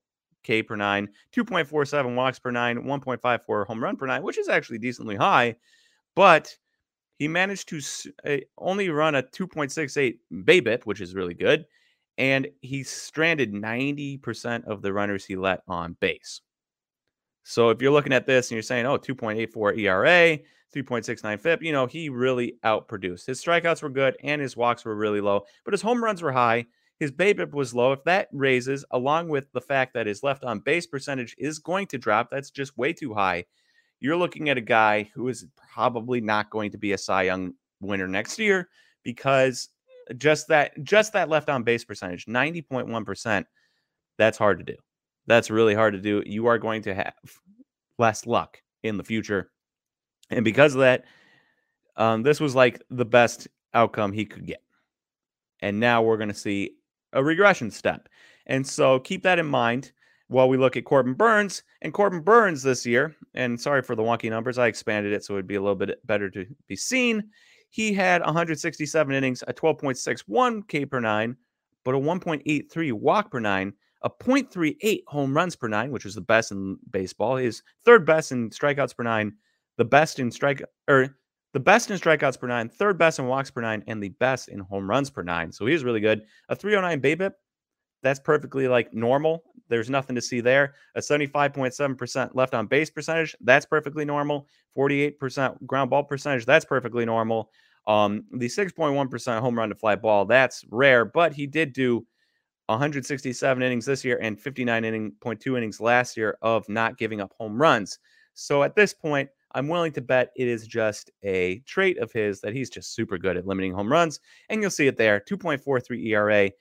K 0.44 0.62
per 0.62 0.76
nine, 0.76 1.10
2.47 1.36 2.16
walks 2.16 2.38
per 2.38 2.52
nine, 2.52 2.84
1.54 2.84 3.66
home 3.66 3.84
run 3.84 3.98
per 3.98 4.06
nine, 4.06 4.22
which 4.22 4.38
is 4.38 4.48
actually 4.48 4.78
decently 4.78 5.16
high. 5.16 5.56
But 6.14 6.56
he 7.18 7.28
managed 7.28 7.70
to 7.70 7.82
uh, 8.26 8.38
only 8.58 8.90
run 8.90 9.16
a 9.16 9.24
2.68 9.24 10.18
BABIP, 10.32 10.84
which 10.84 11.02
is 11.02 11.16
really 11.16 11.34
good. 11.34 11.66
And 12.18 12.48
he 12.62 12.84
stranded 12.84 13.54
90% 13.54 14.66
of 14.66 14.82
the 14.82 14.94
runners 14.94 15.26
he 15.26 15.36
let 15.36 15.62
on 15.68 15.98
base. 16.00 16.42
So 17.44 17.70
if 17.70 17.82
you're 17.82 17.92
looking 17.92 18.14
at 18.14 18.26
this 18.26 18.50
and 18.50 18.56
you're 18.56 18.64
saying, 18.64 18.86
oh, 18.86 18.98
2.84 18.98 19.80
ERA, 19.80 20.40
3.69 20.76 21.40
FIP, 21.40 21.62
you 21.62 21.72
know, 21.72 21.86
he 21.86 22.10
really 22.10 22.56
outproduced. 22.64 23.28
His 23.28 23.44
strikeouts 23.44 23.84
were 23.84 23.90
good 23.90 24.18
and 24.24 24.42
his 24.42 24.58
walks 24.58 24.84
were 24.84 24.96
really 24.96 25.22
low, 25.22 25.46
but 25.64 25.74
his 25.74 25.82
home 25.82 26.04
runs 26.04 26.22
were 26.22 26.32
high. 26.32 26.66
His 27.00 27.12
BABIP 27.12 27.52
was 27.52 27.74
low. 27.74 27.92
If 27.92 28.04
that 28.06 28.30
raises, 28.32 28.86
along 28.92 29.28
with 29.28 29.52
the 29.52 29.62
fact 29.62 29.94
that 29.94 30.08
his 30.08 30.24
left 30.24 30.46
on 30.46 30.60
base 30.60 30.88
percentage 30.88 31.36
is 31.38 31.60
going 31.60 31.88
to 31.88 31.98
drop, 31.98 32.30
that's 32.32 32.52
just 32.52 32.78
way 32.78 32.94
too 32.94 33.14
high 33.14 33.46
you're 34.00 34.18
looking 34.18 34.50
at 34.50 34.58
a 34.58 34.62
guy 34.62 35.10
who 35.14 35.28
is 35.28 35.46
probably 35.74 36.22
not 36.22 36.50
going 36.50 36.72
to 36.72 36.78
be 36.78 36.94
a 36.94 36.98
Cy 36.98 37.24
Young 37.24 37.54
winner 37.82 38.08
next 38.08 38.40
year 38.40 38.70
because 39.04 39.70
just 40.18 40.48
that 40.50 40.72
just 40.84 41.14
that 41.14 41.30
left 41.30 41.50
on 41.50 41.64
base 41.64 41.84
percentage, 41.84 42.26
90.1%, 42.26 43.46
that's 44.18 44.38
hard 44.38 44.60
to 44.60 44.66
do. 44.66 44.76
That's 45.28 45.50
really 45.50 45.74
hard 45.74 45.94
to 45.94 46.02
do. 46.02 46.24
You 46.26 46.48
are 46.48 46.60
going 46.60 46.84
to 46.84 46.94
have 46.94 47.16
less 47.98 48.26
luck 48.26 48.62
in 48.84 48.98
the 48.98 49.04
future. 49.04 49.52
And 50.30 50.46
because 50.46 50.76
of 50.76 50.82
that, 50.82 51.06
um, 51.98 52.24
this 52.24 52.40
was 52.40 52.56
like 52.56 52.82
the 52.90 53.06
best 53.06 53.48
outcome 53.74 54.12
he 54.12 54.26
could 54.26 54.46
get. 54.46 54.62
And 55.62 55.80
now 55.80 56.02
we're 56.02 56.18
going 56.18 56.30
to 56.30 56.36
see 56.36 56.72
a 57.14 57.24
regression 57.24 57.72
step. 57.72 58.10
And 58.46 58.66
so 58.66 59.00
keep 59.00 59.24
that 59.24 59.40
in 59.40 59.46
mind. 59.46 59.92
While 60.28 60.50
we 60.50 60.58
look 60.58 60.76
at 60.76 60.86
Corbin 60.86 61.14
Burnes 61.14 61.64
and 61.82 61.94
Corbin 61.94 62.22
Burnes 62.22 62.64
this 62.64 62.86
year, 62.86 63.16
and 63.36 63.60
sorry 63.60 63.82
for 63.82 63.96
the 63.96 64.02
wonky 64.02 64.30
numbers, 64.30 64.58
I 64.58 64.68
expanded 64.68 65.14
it 65.14 65.24
so 65.24 65.34
it'd 65.34 65.48
be 65.48 65.56
a 65.56 65.62
little 65.62 65.76
bit 65.76 66.06
better 66.08 66.30
to 66.32 66.46
be 66.68 66.76
seen. 66.76 67.30
He 67.70 67.94
had 67.94 68.22
167 68.22 69.14
innings, 69.14 69.44
a 69.48 69.54
12.61 69.54 70.68
K 70.68 70.86
per 70.86 71.00
nine, 71.00 71.36
but 71.84 71.94
a 71.94 72.00
1.83 72.00 72.94
walk 72.94 73.32
per 73.32 73.40
nine, 73.40 73.74
a 74.02 74.10
0.38 74.10 75.04
home 75.08 75.36
runs 75.36 75.56
per 75.56 75.68
nine, 75.68 75.92
which 75.92 76.06
was 76.06 76.16
the 76.16 76.22
best 76.22 76.52
in 76.52 76.78
baseball. 76.90 77.36
His 77.36 77.62
third 77.84 78.06
best 78.06 78.32
in 78.32 78.50
strikeouts 78.50 78.96
per 78.96 79.04
nine, 79.04 79.34
the 79.78 79.86
best 79.86 80.20
in 80.20 80.32
strike 80.32 80.64
or 80.88 81.18
the 81.54 81.60
best 81.60 81.92
in 81.92 81.98
strikeouts 81.98 82.40
per 82.40 82.48
nine, 82.48 82.68
third 82.68 82.98
best 82.98 83.20
in 83.20 83.28
walks 83.28 83.52
per 83.52 83.62
nine, 83.62 83.84
and 83.88 84.02
the 84.02 84.10
best 84.10 84.50
in 84.50 84.60
home 84.60 84.90
runs 84.90 85.10
per 85.10 85.24
nine. 85.24 85.52
So 85.52 85.66
he 85.66 85.74
was 85.74 85.84
really 85.84 86.02
good. 86.02 86.24
A 86.50 86.56
309 86.56 87.02
BABIP, 87.02 87.32
that's 88.06 88.20
perfectly 88.20 88.68
like 88.68 88.94
normal. 88.94 89.44
There's 89.68 89.90
nothing 89.90 90.16
to 90.16 90.22
see 90.22 90.40
there. 90.40 90.76
A 90.94 91.00
75.7% 91.00 92.36
left 92.36 92.54
on 92.54 92.68
base 92.68 92.92
percentage, 92.92 93.36
that's 93.42 93.66
perfectly 93.66 94.06
normal. 94.06 94.48
48% 94.78 95.66
ground 95.66 95.90
ball 95.90 96.04
percentage, 96.04 96.46
that's 96.46 96.66
perfectly 96.66 97.04
normal. 97.04 97.50
Um, 97.88 98.26
the 98.32 98.46
6.1% 98.46 99.40
home 99.40 99.58
run 99.58 99.70
to 99.70 99.76
fly 99.76 99.96
ball, 99.96 100.26
that's 100.26 100.64
rare, 100.70 101.04
but 101.04 101.34
he 101.34 101.48
did 101.48 101.74
do 101.74 102.06
167 102.68 103.64
innings 103.64 103.88
this 103.88 104.06
year 104.06 104.20
and 104.22 104.40
59 104.40 104.86
inning 104.86 105.12
innings 105.48 105.82
last 105.82 106.16
year 106.16 106.38
of 106.44 106.70
not 106.70 107.00
giving 107.00 107.22
up 107.22 107.34
home 107.40 107.60
runs. 107.60 107.98
So 108.36 108.62
at 108.62 108.76
this 108.76 108.94
point, 108.94 109.30
I'm 109.56 109.68
willing 109.68 109.94
to 109.94 110.02
bet 110.02 110.30
it 110.36 110.48
is 110.48 110.68
just 110.68 111.10
a 111.24 111.60
trait 111.66 111.98
of 111.98 112.12
his 112.12 112.40
that 112.42 112.54
he's 112.54 112.70
just 112.70 112.94
super 112.94 113.18
good 113.18 113.38
at 113.38 113.48
limiting 113.48 113.74
home 113.74 113.92
runs. 113.92 114.20
And 114.50 114.62
you'll 114.62 114.70
see 114.70 114.86
it 114.86 114.98
there 114.98 115.20
2.43 115.28 116.06
ERA, 116.08 116.52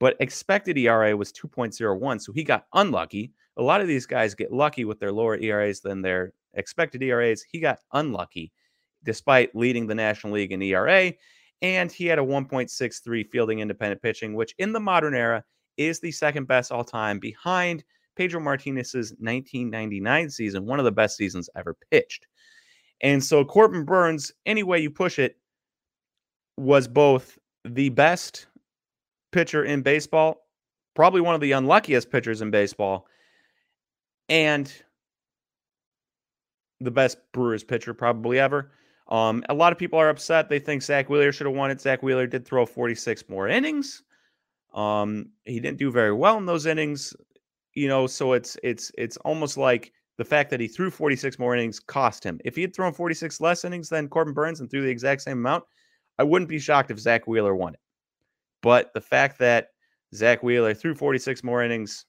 but 0.00 0.16
expected 0.18 0.76
ERA 0.78 1.16
was 1.16 1.32
2.01. 1.32 2.20
So 2.20 2.32
he 2.32 2.42
got 2.42 2.66
unlucky. 2.74 3.32
A 3.58 3.62
lot 3.62 3.82
of 3.82 3.86
these 3.86 4.06
guys 4.06 4.34
get 4.34 4.52
lucky 4.52 4.84
with 4.84 4.98
their 4.98 5.12
lower 5.12 5.36
ERAs 5.36 5.80
than 5.80 6.02
their 6.02 6.32
expected 6.54 7.02
ERAs. 7.02 7.42
He 7.42 7.60
got 7.60 7.78
unlucky 7.92 8.50
despite 9.04 9.54
leading 9.54 9.86
the 9.86 9.94
National 9.94 10.32
League 10.32 10.52
in 10.52 10.62
ERA. 10.62 11.12
And 11.62 11.92
he 11.92 12.06
had 12.06 12.18
a 12.18 12.22
1.63 12.22 13.28
fielding 13.30 13.60
independent 13.60 14.02
pitching, 14.02 14.34
which 14.34 14.54
in 14.58 14.72
the 14.72 14.80
modern 14.80 15.14
era 15.14 15.44
is 15.76 16.00
the 16.00 16.12
second 16.12 16.48
best 16.48 16.72
all 16.72 16.84
time 16.84 17.18
behind 17.18 17.84
Pedro 18.16 18.40
Martinez's 18.40 19.12
1999 19.18 20.30
season, 20.30 20.66
one 20.66 20.78
of 20.78 20.84
the 20.84 20.92
best 20.92 21.16
seasons 21.16 21.48
ever 21.56 21.76
pitched. 21.90 22.26
And 23.02 23.22
so 23.22 23.44
Corbin 23.44 23.84
Burnes, 23.84 24.32
any 24.46 24.62
way 24.62 24.80
you 24.80 24.90
push 24.90 25.18
it, 25.18 25.36
was 26.56 26.88
both 26.88 27.38
the 27.64 27.88
best 27.90 28.46
pitcher 29.32 29.64
in 29.64 29.82
baseball, 29.82 30.46
probably 30.94 31.20
one 31.20 31.34
of 31.34 31.40
the 31.40 31.52
unluckiest 31.52 32.10
pitchers 32.10 32.42
in 32.42 32.50
baseball, 32.50 33.06
and 34.28 34.72
the 36.80 36.90
best 36.90 37.18
Brewers 37.32 37.64
pitcher 37.64 37.94
probably 37.94 38.38
ever. 38.38 38.72
Um, 39.08 39.44
a 39.48 39.54
lot 39.54 39.72
of 39.72 39.78
people 39.78 39.98
are 39.98 40.08
upset. 40.08 40.48
They 40.48 40.60
think 40.60 40.82
Zack 40.82 41.08
Wheeler 41.08 41.32
should 41.32 41.46
have 41.46 41.56
won 41.56 41.70
it. 41.70 41.80
Zack 41.80 42.02
Wheeler 42.02 42.26
did 42.26 42.46
throw 42.46 42.64
46 42.64 43.28
more 43.28 43.48
innings. 43.48 44.02
Um, 44.72 45.30
he 45.44 45.58
didn't 45.58 45.78
do 45.78 45.90
very 45.90 46.12
well 46.12 46.38
in 46.38 46.46
those 46.46 46.66
innings, 46.66 47.12
you 47.74 47.88
know. 47.88 48.06
So 48.06 48.34
it's 48.34 48.56
it's 48.62 48.92
it's 48.96 49.16
almost 49.18 49.56
like 49.56 49.92
the 50.16 50.24
fact 50.24 50.50
that 50.50 50.60
he 50.60 50.68
threw 50.68 50.90
46 50.90 51.40
more 51.40 51.54
innings 51.54 51.80
cost 51.80 52.22
him. 52.22 52.40
If 52.44 52.54
he 52.54 52.62
had 52.62 52.74
thrown 52.74 52.92
46 52.92 53.40
less 53.40 53.64
innings 53.64 53.88
than 53.88 54.08
Corbin 54.08 54.32
Burnes 54.32 54.60
and 54.60 54.70
threw 54.70 54.82
the 54.82 54.88
exact 54.88 55.22
same 55.22 55.38
amount, 55.38 55.64
I 56.18 56.22
wouldn't 56.22 56.48
be 56.48 56.60
shocked 56.60 56.92
if 56.92 57.00
Zack 57.00 57.26
Wheeler 57.26 57.56
won 57.56 57.74
it. 57.74 57.80
But 58.62 58.92
the 58.94 59.00
fact 59.00 59.38
that 59.38 59.68
Zack 60.14 60.42
Wheeler 60.42 60.74
threw 60.74 60.94
46 60.94 61.42
more 61.44 61.62
innings 61.62 62.04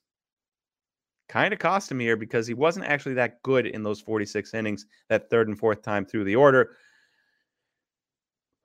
kind 1.28 1.52
of 1.52 1.60
cost 1.60 1.90
him 1.90 2.00
here 2.00 2.16
because 2.16 2.46
he 2.46 2.54
wasn't 2.54 2.86
actually 2.86 3.14
that 3.14 3.42
good 3.42 3.66
in 3.66 3.82
those 3.82 4.00
46 4.00 4.52
innings 4.54 4.86
that 5.08 5.30
third 5.30 5.48
and 5.48 5.58
fourth 5.58 5.82
time 5.82 6.04
through 6.04 6.24
the 6.24 6.36
order 6.36 6.76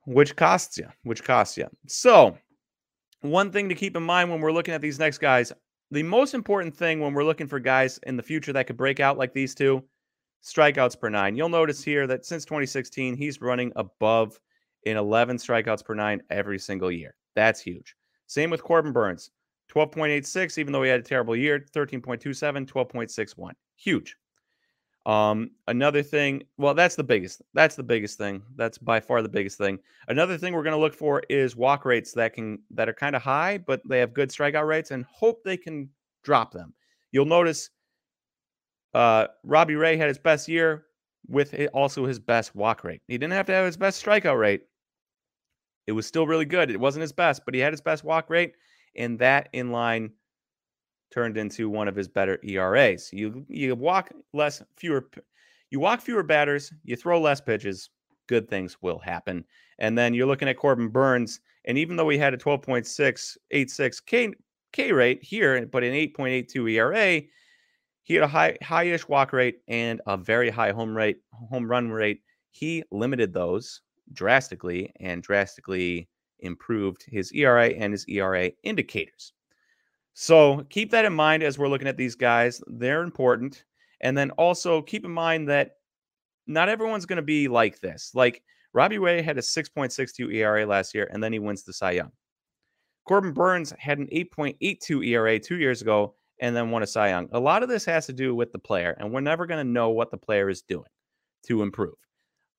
which 0.07 0.37
costs 0.37 0.77
you, 0.77 0.87
which 1.03 1.23
costs 1.23 1.57
you. 1.57 1.67
So, 1.85 2.37
one 3.21 3.51
thing 3.51 3.67
to 3.67 3.75
keep 3.75 3.97
in 3.97 4.03
mind 4.03 4.31
when 4.31 4.39
we're 4.39 4.53
looking 4.53 4.73
at 4.73 4.81
these 4.81 4.99
next 4.99 5.17
guys, 5.17 5.51
the 5.91 6.03
most 6.03 6.33
important 6.33 6.75
thing 6.75 7.01
when 7.01 7.13
we're 7.13 7.25
looking 7.25 7.47
for 7.47 7.59
guys 7.59 7.99
in 8.03 8.15
the 8.15 8.23
future 8.23 8.53
that 8.53 8.67
could 8.67 8.77
break 8.77 9.01
out 9.01 9.17
like 9.17 9.33
these 9.33 9.53
two, 9.53 9.83
strikeouts 10.43 10.97
per 10.97 11.09
nine. 11.09 11.35
You'll 11.35 11.49
notice 11.49 11.83
here 11.83 12.07
that 12.07 12.25
since 12.25 12.45
2016, 12.45 13.17
he's 13.17 13.41
running 13.41 13.73
above 13.75 14.39
in 14.83 14.95
11 14.95 15.37
strikeouts 15.37 15.83
per 15.83 15.93
nine 15.93 16.21
every 16.29 16.57
single 16.57 16.91
year. 16.91 17.13
That's 17.37 17.61
huge. 17.61 17.95
Same 18.25 18.49
with 18.49 18.63
Corbin 18.63 18.91
Burnes, 18.91 19.29
12.86, 19.71 20.57
even 20.57 20.73
though 20.73 20.81
he 20.81 20.89
had 20.89 21.01
a 21.01 21.03
terrible 21.03 21.35
year, 21.35 21.63
13.27, 21.71 22.65
12.61. 22.65 23.51
Huge. 23.75 24.17
Um, 25.05 25.51
another 25.67 26.01
thing, 26.01 26.41
well, 26.57 26.73
that's 26.73 26.95
the 26.95 27.03
biggest. 27.03 27.43
That's 27.53 27.75
the 27.75 27.83
biggest 27.83 28.17
thing. 28.17 28.41
That's 28.55 28.79
by 28.79 28.99
far 28.99 29.21
the 29.21 29.29
biggest 29.29 29.59
thing. 29.59 29.77
Another 30.07 30.35
thing 30.35 30.51
we're 30.51 30.63
going 30.63 30.75
to 30.75 30.81
look 30.81 30.95
for 30.95 31.21
is 31.29 31.55
walk 31.55 31.85
rates 31.85 32.11
that 32.13 32.33
can 32.33 32.57
that 32.71 32.89
are 32.89 32.93
kind 32.93 33.15
of 33.15 33.21
high, 33.21 33.59
but 33.59 33.81
they 33.87 33.99
have 33.99 34.15
good 34.15 34.29
strikeout 34.29 34.67
rates, 34.67 34.89
and 34.89 35.05
hope 35.05 35.43
they 35.43 35.57
can 35.57 35.89
drop 36.23 36.51
them. 36.51 36.73
You'll 37.11 37.25
notice 37.25 37.69
uh, 38.95 39.27
Robbie 39.43 39.75
Ray 39.75 39.95
had 39.95 40.07
his 40.07 40.17
best 40.17 40.49
year 40.49 40.85
with 41.27 41.53
also 41.71 42.07
his 42.07 42.17
best 42.17 42.55
walk 42.55 42.83
rate. 42.83 43.01
He 43.07 43.19
didn't 43.19 43.33
have 43.33 43.45
to 43.45 43.53
have 43.53 43.67
his 43.67 43.77
best 43.77 44.03
strikeout 44.03 44.39
rate. 44.39 44.63
It 45.87 45.93
was 45.93 46.05
still 46.05 46.27
really 46.27 46.45
good. 46.45 46.69
It 46.69 46.79
wasn't 46.79 47.01
his 47.01 47.13
best, 47.13 47.43
but 47.45 47.53
he 47.53 47.61
had 47.61 47.73
his 47.73 47.81
best 47.81 48.03
walk 48.03 48.29
rate, 48.29 48.55
and 48.95 49.17
that 49.19 49.49
in 49.53 49.71
line 49.71 50.11
turned 51.11 51.37
into 51.37 51.69
one 51.69 51.87
of 51.87 51.95
his 51.95 52.07
better 52.07 52.39
ERAs. 52.43 53.11
You 53.13 53.45
you 53.47 53.73
walk 53.75 54.11
less 54.33 54.61
fewer 54.75 55.09
you 55.71 55.79
walk 55.79 56.01
fewer 56.01 56.23
batters, 56.23 56.71
you 56.83 56.95
throw 56.95 57.19
less 57.19 57.41
pitches, 57.41 57.89
good 58.27 58.49
things 58.49 58.77
will 58.81 58.99
happen. 58.99 59.45
And 59.79 59.97
then 59.97 60.13
you're 60.13 60.27
looking 60.27 60.47
at 60.47 60.57
Corbin 60.57 60.89
Burnes, 60.89 61.39
and 61.65 61.77
even 61.77 61.95
though 61.95 62.09
he 62.09 62.17
had 62.17 62.33
a 62.33 62.37
12.686 62.37 64.05
K 64.05 64.33
K 64.73 64.91
rate 64.91 65.23
here, 65.23 65.65
but 65.65 65.83
an 65.83 65.93
8.82 65.93 66.71
ERA, 66.71 67.21
he 68.03 68.13
had 68.13 68.23
a 68.23 68.27
high 68.27 68.57
high-ish 68.61 69.07
walk 69.07 69.33
rate 69.33 69.59
and 69.67 70.01
a 70.07 70.17
very 70.17 70.49
high 70.49 70.71
home 70.71 70.95
rate, 70.95 71.17
home 71.31 71.69
run 71.69 71.89
rate. 71.89 72.21
He 72.51 72.83
limited 72.91 73.33
those 73.33 73.81
drastically 74.13 74.93
and 74.99 75.23
drastically 75.23 76.09
improved 76.39 77.03
his 77.07 77.31
ERA 77.31 77.69
and 77.69 77.93
his 77.93 78.05
ERA 78.07 78.51
indicators. 78.63 79.33
So 80.13 80.65
keep 80.69 80.91
that 80.91 81.05
in 81.05 81.13
mind 81.13 81.43
as 81.43 81.57
we're 81.57 81.67
looking 81.67 81.87
at 81.87 81.97
these 81.97 82.15
guys. 82.15 82.61
They're 82.67 83.03
important. 83.03 83.63
And 84.01 84.17
then 84.17 84.31
also 84.31 84.81
keep 84.81 85.05
in 85.05 85.11
mind 85.11 85.49
that 85.49 85.71
not 86.47 86.69
everyone's 86.69 87.05
going 87.05 87.17
to 87.17 87.23
be 87.23 87.47
like 87.47 87.79
this. 87.79 88.11
Like 88.13 88.41
Robbie 88.73 88.99
Ray 88.99 89.21
had 89.21 89.37
a 89.37 89.41
6.62 89.41 90.33
ERA 90.33 90.65
last 90.65 90.93
year, 90.93 91.09
and 91.11 91.23
then 91.23 91.33
he 91.33 91.39
wins 91.39 91.63
the 91.63 91.73
Cy 91.73 91.91
Young. 91.91 92.11
Corbin 93.07 93.33
Burnes 93.33 93.73
had 93.79 93.99
an 93.99 94.07
8.82 94.11 95.07
ERA 95.07 95.39
two 95.39 95.57
years 95.57 95.81
ago 95.81 96.15
and 96.39 96.55
then 96.55 96.71
won 96.71 96.83
a 96.83 96.87
Cy 96.87 97.09
Young. 97.09 97.29
A 97.31 97.39
lot 97.39 97.63
of 97.63 97.69
this 97.69 97.85
has 97.85 98.05
to 98.07 98.13
do 98.13 98.35
with 98.35 98.51
the 98.51 98.59
player, 98.59 98.95
and 98.99 99.11
we're 99.11 99.21
never 99.21 99.45
going 99.45 99.65
to 99.65 99.71
know 99.71 99.89
what 99.89 100.11
the 100.11 100.17
player 100.17 100.49
is 100.49 100.61
doing 100.61 100.89
to 101.47 101.63
improve. 101.63 101.95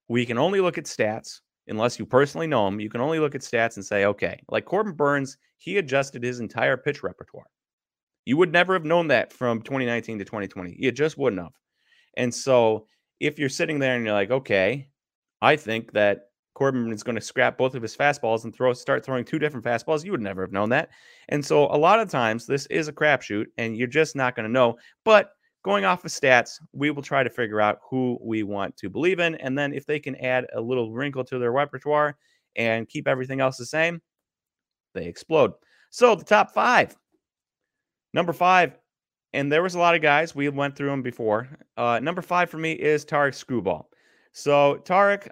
We 0.08 0.26
can 0.26 0.38
only 0.38 0.60
look 0.60 0.78
at 0.78 0.84
stats 0.84 1.40
unless 1.68 1.98
you 1.98 2.06
personally 2.06 2.46
know 2.46 2.66
him, 2.66 2.80
you 2.80 2.90
can 2.90 3.00
only 3.00 3.20
look 3.20 3.34
at 3.34 3.42
stats 3.42 3.76
and 3.76 3.84
say, 3.84 4.06
okay, 4.06 4.42
like 4.48 4.64
Corbin 4.64 4.94
Burnes, 4.94 5.36
he 5.58 5.76
adjusted 5.78 6.22
his 6.22 6.40
entire 6.40 6.76
pitch 6.76 7.02
repertoire. 7.02 7.46
You 8.24 8.36
would 8.36 8.52
never 8.52 8.72
have 8.72 8.84
known 8.84 9.08
that 9.08 9.32
from 9.32 9.62
2019 9.62 10.18
to 10.18 10.24
2020. 10.24 10.76
You 10.78 10.92
just 10.92 11.16
wouldn't 11.16 11.42
have. 11.42 11.52
And 12.16 12.34
so 12.34 12.86
if 13.20 13.38
you're 13.38 13.48
sitting 13.48 13.78
there 13.78 13.96
and 13.96 14.04
you're 14.04 14.14
like, 14.14 14.30
okay, 14.30 14.88
I 15.40 15.56
think 15.56 15.92
that 15.92 16.30
Corbin 16.54 16.92
is 16.92 17.02
going 17.02 17.14
to 17.14 17.20
scrap 17.20 17.56
both 17.56 17.74
of 17.74 17.82
his 17.82 17.96
fastballs 17.96 18.44
and 18.44 18.54
throw 18.54 18.72
start 18.72 19.04
throwing 19.04 19.24
two 19.24 19.38
different 19.38 19.64
fastballs, 19.64 20.04
you 20.04 20.10
would 20.10 20.20
never 20.20 20.42
have 20.42 20.52
known 20.52 20.70
that. 20.70 20.90
And 21.28 21.44
so 21.44 21.66
a 21.66 21.78
lot 21.78 22.00
of 22.00 22.10
times 22.10 22.46
this 22.46 22.66
is 22.66 22.88
a 22.88 22.92
crapshoot 22.92 23.46
and 23.56 23.76
you're 23.76 23.86
just 23.86 24.16
not 24.16 24.34
going 24.34 24.46
to 24.46 24.52
know. 24.52 24.76
But 25.04 25.30
going 25.62 25.84
off 25.84 26.04
of 26.04 26.10
stats, 26.10 26.60
we 26.72 26.90
will 26.90 27.02
try 27.02 27.22
to 27.22 27.30
figure 27.30 27.60
out 27.60 27.80
who 27.88 28.18
we 28.22 28.42
want 28.42 28.76
to 28.76 28.88
believe 28.88 29.18
in. 29.18 29.34
And 29.36 29.58
then 29.58 29.72
if 29.72 29.86
they 29.86 29.98
can 29.98 30.16
add 30.16 30.46
a 30.54 30.60
little 30.60 30.92
wrinkle 30.92 31.24
to 31.24 31.38
their 31.38 31.52
repertoire 31.52 32.16
and 32.56 32.88
keep 32.88 33.08
everything 33.08 33.40
else 33.40 33.56
the 33.56 33.66
same, 33.66 34.00
they 34.94 35.06
explode. 35.06 35.52
So 35.90 36.14
the 36.14 36.24
top 36.24 36.52
five. 36.52 36.96
Number 38.14 38.32
five, 38.32 38.78
and 39.32 39.52
there 39.52 39.62
was 39.62 39.74
a 39.74 39.78
lot 39.78 39.94
of 39.94 40.00
guys. 40.00 40.34
We 40.34 40.48
went 40.48 40.74
through 40.74 40.88
them 40.88 41.02
before. 41.02 41.48
Uh, 41.76 42.00
number 42.02 42.22
five 42.22 42.48
for 42.48 42.56
me 42.58 42.72
is 42.72 43.04
Tarik 43.04 43.34
Skubal. 43.34 43.84
So 44.32 44.76
Tarik, 44.84 45.30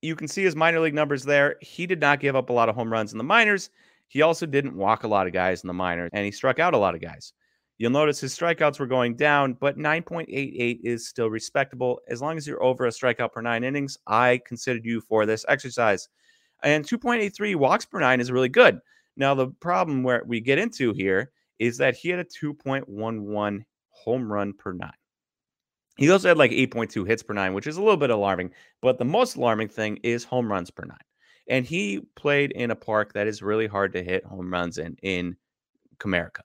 you 0.00 0.16
can 0.16 0.28
see 0.28 0.42
his 0.42 0.56
minor 0.56 0.80
league 0.80 0.94
numbers 0.94 1.24
there. 1.24 1.56
He 1.60 1.86
did 1.86 2.00
not 2.00 2.20
give 2.20 2.36
up 2.36 2.48
a 2.48 2.52
lot 2.52 2.68
of 2.68 2.74
home 2.74 2.90
runs 2.90 3.12
in 3.12 3.18
the 3.18 3.24
minors. 3.24 3.70
He 4.08 4.22
also 4.22 4.46
didn't 4.46 4.76
walk 4.76 5.04
a 5.04 5.08
lot 5.08 5.26
of 5.26 5.32
guys 5.32 5.62
in 5.62 5.66
the 5.68 5.74
minors, 5.74 6.10
and 6.12 6.24
he 6.24 6.30
struck 6.30 6.58
out 6.58 6.74
a 6.74 6.78
lot 6.78 6.94
of 6.94 7.00
guys. 7.00 7.32
You'll 7.78 7.90
notice 7.90 8.20
his 8.20 8.36
strikeouts 8.36 8.78
were 8.78 8.86
going 8.86 9.16
down, 9.16 9.54
but 9.54 9.76
9.88 9.76 10.78
is 10.84 11.08
still 11.08 11.28
respectable. 11.28 12.00
As 12.08 12.22
long 12.22 12.36
as 12.36 12.46
you're 12.46 12.62
over 12.62 12.86
a 12.86 12.90
strikeout 12.90 13.32
per 13.32 13.40
nine 13.40 13.64
innings, 13.64 13.98
I 14.06 14.40
considered 14.46 14.84
you 14.84 15.00
for 15.00 15.26
this 15.26 15.44
exercise. 15.48 16.08
And 16.62 16.84
2.83 16.84 17.56
walks 17.56 17.84
per 17.84 17.98
nine 17.98 18.20
is 18.20 18.30
really 18.30 18.48
good. 18.48 18.78
Now, 19.16 19.34
the 19.34 19.48
problem 19.48 20.02
where 20.02 20.22
we 20.24 20.40
get 20.40 20.58
into 20.58 20.92
here 20.92 21.32
is 21.58 21.76
that 21.78 21.96
he 21.96 22.08
had 22.08 22.20
a 22.20 22.24
2.11 22.24 23.64
home 23.90 24.32
run 24.32 24.52
per 24.52 24.72
nine. 24.72 24.92
He 25.96 26.10
also 26.10 26.28
had 26.28 26.38
like 26.38 26.50
8.2 26.50 27.06
hits 27.06 27.22
per 27.22 27.34
nine, 27.34 27.54
which 27.54 27.66
is 27.66 27.76
a 27.76 27.82
little 27.82 27.96
bit 27.96 28.10
alarming. 28.10 28.50
But 28.82 28.98
the 28.98 29.04
most 29.04 29.36
alarming 29.36 29.68
thing 29.68 29.98
is 30.02 30.24
home 30.24 30.50
runs 30.50 30.70
per 30.70 30.84
nine. 30.84 30.98
And 31.48 31.66
he 31.66 32.00
played 32.16 32.52
in 32.52 32.70
a 32.70 32.76
park 32.76 33.12
that 33.12 33.26
is 33.26 33.42
really 33.42 33.66
hard 33.66 33.92
to 33.92 34.02
hit 34.02 34.24
home 34.24 34.52
runs 34.52 34.78
in, 34.78 34.96
in 35.02 35.36
Comerica. 35.98 36.40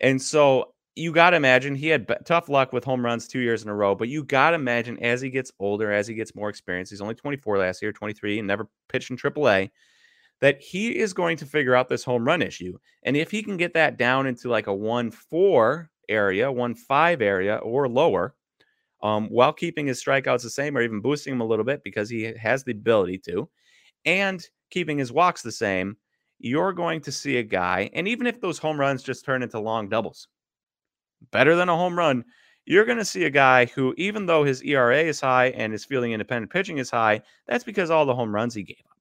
And 0.00 0.20
so 0.20 0.74
you 0.96 1.12
got 1.12 1.30
to 1.30 1.36
imagine 1.36 1.74
he 1.74 1.88
had 1.88 2.06
tough 2.24 2.48
luck 2.48 2.72
with 2.72 2.84
home 2.84 3.04
runs 3.04 3.26
two 3.26 3.40
years 3.40 3.62
in 3.62 3.68
a 3.68 3.74
row, 3.74 3.94
but 3.94 4.08
you 4.08 4.22
got 4.24 4.50
to 4.50 4.54
imagine 4.56 4.98
as 5.02 5.20
he 5.20 5.30
gets 5.30 5.50
older, 5.58 5.90
as 5.92 6.06
he 6.06 6.14
gets 6.14 6.34
more 6.34 6.48
experience, 6.48 6.90
he's 6.90 7.00
only 7.00 7.14
24 7.14 7.58
last 7.58 7.82
year, 7.82 7.92
23, 7.92 8.38
and 8.38 8.46
never 8.46 8.68
pitched 8.88 9.10
in 9.10 9.16
AAA, 9.16 9.70
that 10.40 10.60
he 10.60 10.96
is 10.96 11.12
going 11.12 11.36
to 11.38 11.46
figure 11.46 11.74
out 11.74 11.88
this 11.88 12.04
home 12.04 12.24
run 12.24 12.42
issue. 12.42 12.78
And 13.02 13.16
if 13.16 13.30
he 13.30 13.42
can 13.42 13.56
get 13.56 13.74
that 13.74 13.96
down 13.98 14.26
into 14.26 14.48
like 14.48 14.66
a 14.68 14.74
1 14.74 15.10
4 15.10 15.90
area, 16.08 16.50
1 16.52 16.74
5 16.74 17.22
area, 17.22 17.56
or 17.56 17.88
lower, 17.88 18.34
um, 19.02 19.28
while 19.28 19.52
keeping 19.52 19.86
his 19.86 20.02
strikeouts 20.02 20.42
the 20.42 20.50
same 20.50 20.76
or 20.76 20.82
even 20.82 21.00
boosting 21.00 21.32
them 21.34 21.40
a 21.42 21.46
little 21.46 21.64
bit 21.64 21.82
because 21.84 22.08
he 22.08 22.22
has 22.40 22.64
the 22.64 22.72
ability 22.72 23.18
to, 23.18 23.48
and 24.04 24.46
keeping 24.70 24.98
his 24.98 25.12
walks 25.12 25.42
the 25.42 25.52
same, 25.52 25.96
you're 26.38 26.72
going 26.72 27.00
to 27.02 27.12
see 27.12 27.38
a 27.38 27.42
guy, 27.42 27.90
and 27.92 28.06
even 28.08 28.26
if 28.26 28.40
those 28.40 28.58
home 28.58 28.78
runs 28.78 29.02
just 29.02 29.24
turn 29.24 29.42
into 29.42 29.58
long 29.58 29.88
doubles, 29.88 30.28
better 31.30 31.56
than 31.56 31.68
a 31.68 31.76
home 31.76 31.96
run, 31.96 32.24
you're 32.66 32.84
going 32.84 32.98
to 32.98 33.04
see 33.04 33.24
a 33.24 33.30
guy 33.30 33.66
who, 33.66 33.94
even 33.96 34.26
though 34.26 34.44
his 34.44 34.62
ERA 34.62 34.98
is 35.02 35.20
high 35.20 35.46
and 35.50 35.72
his 35.72 35.84
fielding 35.84 36.12
independent 36.12 36.52
pitching 36.52 36.78
is 36.78 36.90
high, 36.90 37.20
that's 37.46 37.64
because 37.64 37.90
all 37.90 38.06
the 38.06 38.14
home 38.14 38.34
runs 38.34 38.54
he 38.54 38.62
gave 38.62 38.82
up. 38.90 38.98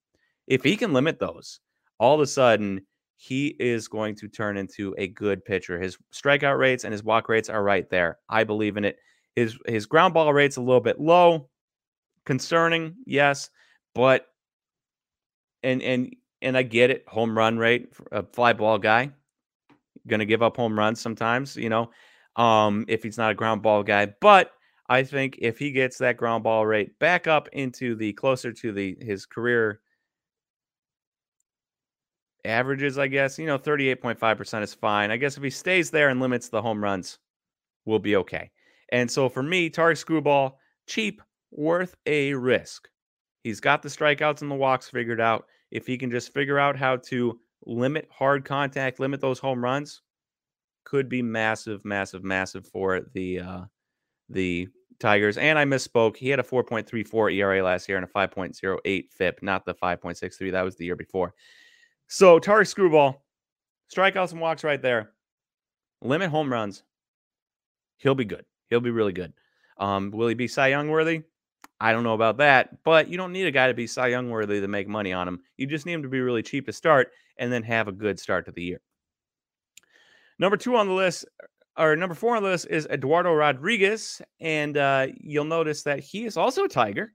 If 0.47 0.63
he 0.63 0.75
can 0.75 0.93
limit 0.93 1.19
those, 1.19 1.59
all 1.97 2.15
of 2.15 2.21
a 2.21 2.27
sudden 2.27 2.81
he 3.15 3.55
is 3.59 3.87
going 3.87 4.15
to 4.15 4.27
turn 4.27 4.57
into 4.57 4.93
a 4.97 5.07
good 5.07 5.45
pitcher. 5.45 5.79
His 5.79 5.97
strikeout 6.13 6.57
rates 6.57 6.83
and 6.83 6.91
his 6.91 7.03
walk 7.03 7.29
rates 7.29 7.49
are 7.49 7.63
right 7.63 7.89
there. 7.89 8.17
I 8.27 8.43
believe 8.43 8.75
in 8.75 8.83
it. 8.83 8.97
His 9.35 9.57
his 9.65 9.85
ground 9.85 10.13
ball 10.13 10.31
rate's 10.33 10.57
a 10.57 10.61
little 10.61 10.81
bit 10.81 10.99
low, 10.99 11.49
concerning, 12.25 12.95
yes, 13.05 13.49
but 13.95 14.27
and 15.63 15.81
and 15.81 16.13
and 16.43 16.57
I 16.57 16.63
get 16.63 16.91
it. 16.91 17.03
Home 17.07 17.35
run 17.37 17.57
rate, 17.57 17.89
a 18.11 18.23
fly 18.23 18.53
ball 18.53 18.77
guy, 18.77 19.11
going 20.07 20.19
to 20.19 20.25
give 20.25 20.43
up 20.43 20.57
home 20.57 20.77
runs 20.77 21.01
sometimes. 21.01 21.55
You 21.55 21.69
know, 21.69 21.89
um, 22.35 22.85
if 22.87 23.03
he's 23.03 23.17
not 23.17 23.31
a 23.31 23.35
ground 23.35 23.61
ball 23.61 23.83
guy. 23.83 24.13
But 24.21 24.51
I 24.89 25.03
think 25.03 25.37
if 25.39 25.57
he 25.57 25.71
gets 25.71 25.97
that 25.97 26.17
ground 26.17 26.43
ball 26.43 26.65
rate 26.65 26.99
back 26.99 27.25
up 27.27 27.47
into 27.53 27.95
the 27.95 28.13
closer 28.13 28.51
to 28.51 28.71
the 28.71 28.97
his 29.01 29.25
career 29.25 29.79
averages, 32.45 32.97
I 32.97 33.07
guess, 33.07 33.39
you 33.39 33.45
know, 33.45 33.57
38.5% 33.57 34.63
is 34.63 34.73
fine. 34.73 35.11
I 35.11 35.17
guess 35.17 35.37
if 35.37 35.43
he 35.43 35.49
stays 35.49 35.89
there 35.89 36.09
and 36.09 36.19
limits 36.19 36.49
the 36.49 36.61
home 36.61 36.83
runs, 36.83 37.19
we'll 37.85 37.99
be 37.99 38.17
okay. 38.17 38.51
And 38.91 39.09
so 39.09 39.29
for 39.29 39.41
me, 39.41 39.69
Tarik 39.69 39.97
Skubal, 39.97 40.53
cheap, 40.87 41.21
worth 41.51 41.95
a 42.05 42.33
risk. 42.33 42.89
He's 43.43 43.59
got 43.59 43.81
the 43.81 43.89
strikeouts 43.89 44.41
and 44.41 44.51
the 44.51 44.55
walks 44.55 44.89
figured 44.89 45.21
out. 45.21 45.45
If 45.73 45.87
he 45.87 45.97
can 45.97 46.11
just 46.11 46.31
figure 46.31 46.59
out 46.59 46.77
how 46.77 46.97
to 46.97 47.39
limit 47.65 48.07
hard 48.11 48.45
contact, 48.45 48.99
limit 48.99 49.19
those 49.19 49.39
home 49.39 49.63
runs, 49.63 50.01
could 50.85 51.09
be 51.09 51.23
massive, 51.23 51.83
massive, 51.83 52.23
massive 52.23 52.67
for 52.67 53.01
the 53.13 53.39
uh, 53.39 53.61
the 54.29 54.67
Tigers. 54.99 55.37
And 55.37 55.57
I 55.57 55.65
misspoke. 55.65 56.15
He 56.15 56.29
had 56.29 56.39
a 56.39 56.43
4.34 56.43 57.33
ERA 57.33 57.63
last 57.63 57.89
year 57.89 57.97
and 57.97 58.05
a 58.05 58.09
5.08 58.09 59.11
FIP, 59.11 59.39
not 59.41 59.65
the 59.65 59.73
5.63. 59.73 60.51
That 60.51 60.61
was 60.61 60.75
the 60.75 60.85
year 60.85 60.95
before. 60.95 61.33
So 62.07 62.37
Tarik 62.37 62.67
Skubal, 62.67 63.15
strikeouts 63.93 64.31
and 64.31 64.41
walks 64.41 64.63
right 64.63 64.81
there. 64.81 65.11
Limit 66.01 66.29
home 66.29 66.51
runs. 66.51 66.83
He'll 67.97 68.15
be 68.15 68.25
good. 68.25 68.45
He'll 68.69 68.79
be 68.79 68.91
really 68.91 69.13
good. 69.13 69.33
Um, 69.77 70.11
will 70.11 70.27
he 70.27 70.35
be 70.35 70.47
Cy 70.47 70.67
Young 70.67 70.89
worthy? 70.89 71.23
I 71.83 71.91
don't 71.91 72.03
know 72.03 72.13
about 72.13 72.37
that, 72.37 72.81
but 72.85 73.09
you 73.09 73.17
don't 73.17 73.33
need 73.33 73.45
a 73.45 73.51
guy 73.51 73.67
to 73.67 73.73
be 73.73 73.87
Cy 73.87 74.07
Young 74.07 74.29
worthy 74.29 74.61
to 74.61 74.69
make 74.69 74.87
money 74.87 75.11
on 75.11 75.27
him. 75.27 75.41
You 75.57 75.67
just 75.67 75.85
need 75.85 75.91
him 75.91 76.03
to 76.03 76.07
be 76.07 76.21
really 76.21 76.41
cheap 76.41 76.65
to 76.67 76.71
start 76.71 77.09
and 77.35 77.51
then 77.51 77.61
have 77.63 77.89
a 77.89 77.91
good 77.91 78.17
start 78.17 78.45
to 78.45 78.53
the 78.53 78.63
year. 78.63 78.79
Number 80.39 80.55
two 80.55 80.77
on 80.77 80.87
the 80.87 80.93
list, 80.93 81.25
or 81.77 81.97
number 81.97 82.15
four 82.15 82.37
on 82.37 82.43
the 82.43 82.47
list, 82.47 82.67
is 82.69 82.85
Eduardo 82.85 83.33
Rodriguez. 83.33 84.21
And 84.39 84.77
uh, 84.77 85.07
you'll 85.17 85.43
notice 85.43 85.83
that 85.83 85.99
he 85.99 86.23
is 86.23 86.37
also 86.37 86.63
a 86.63 86.69
Tiger. 86.69 87.11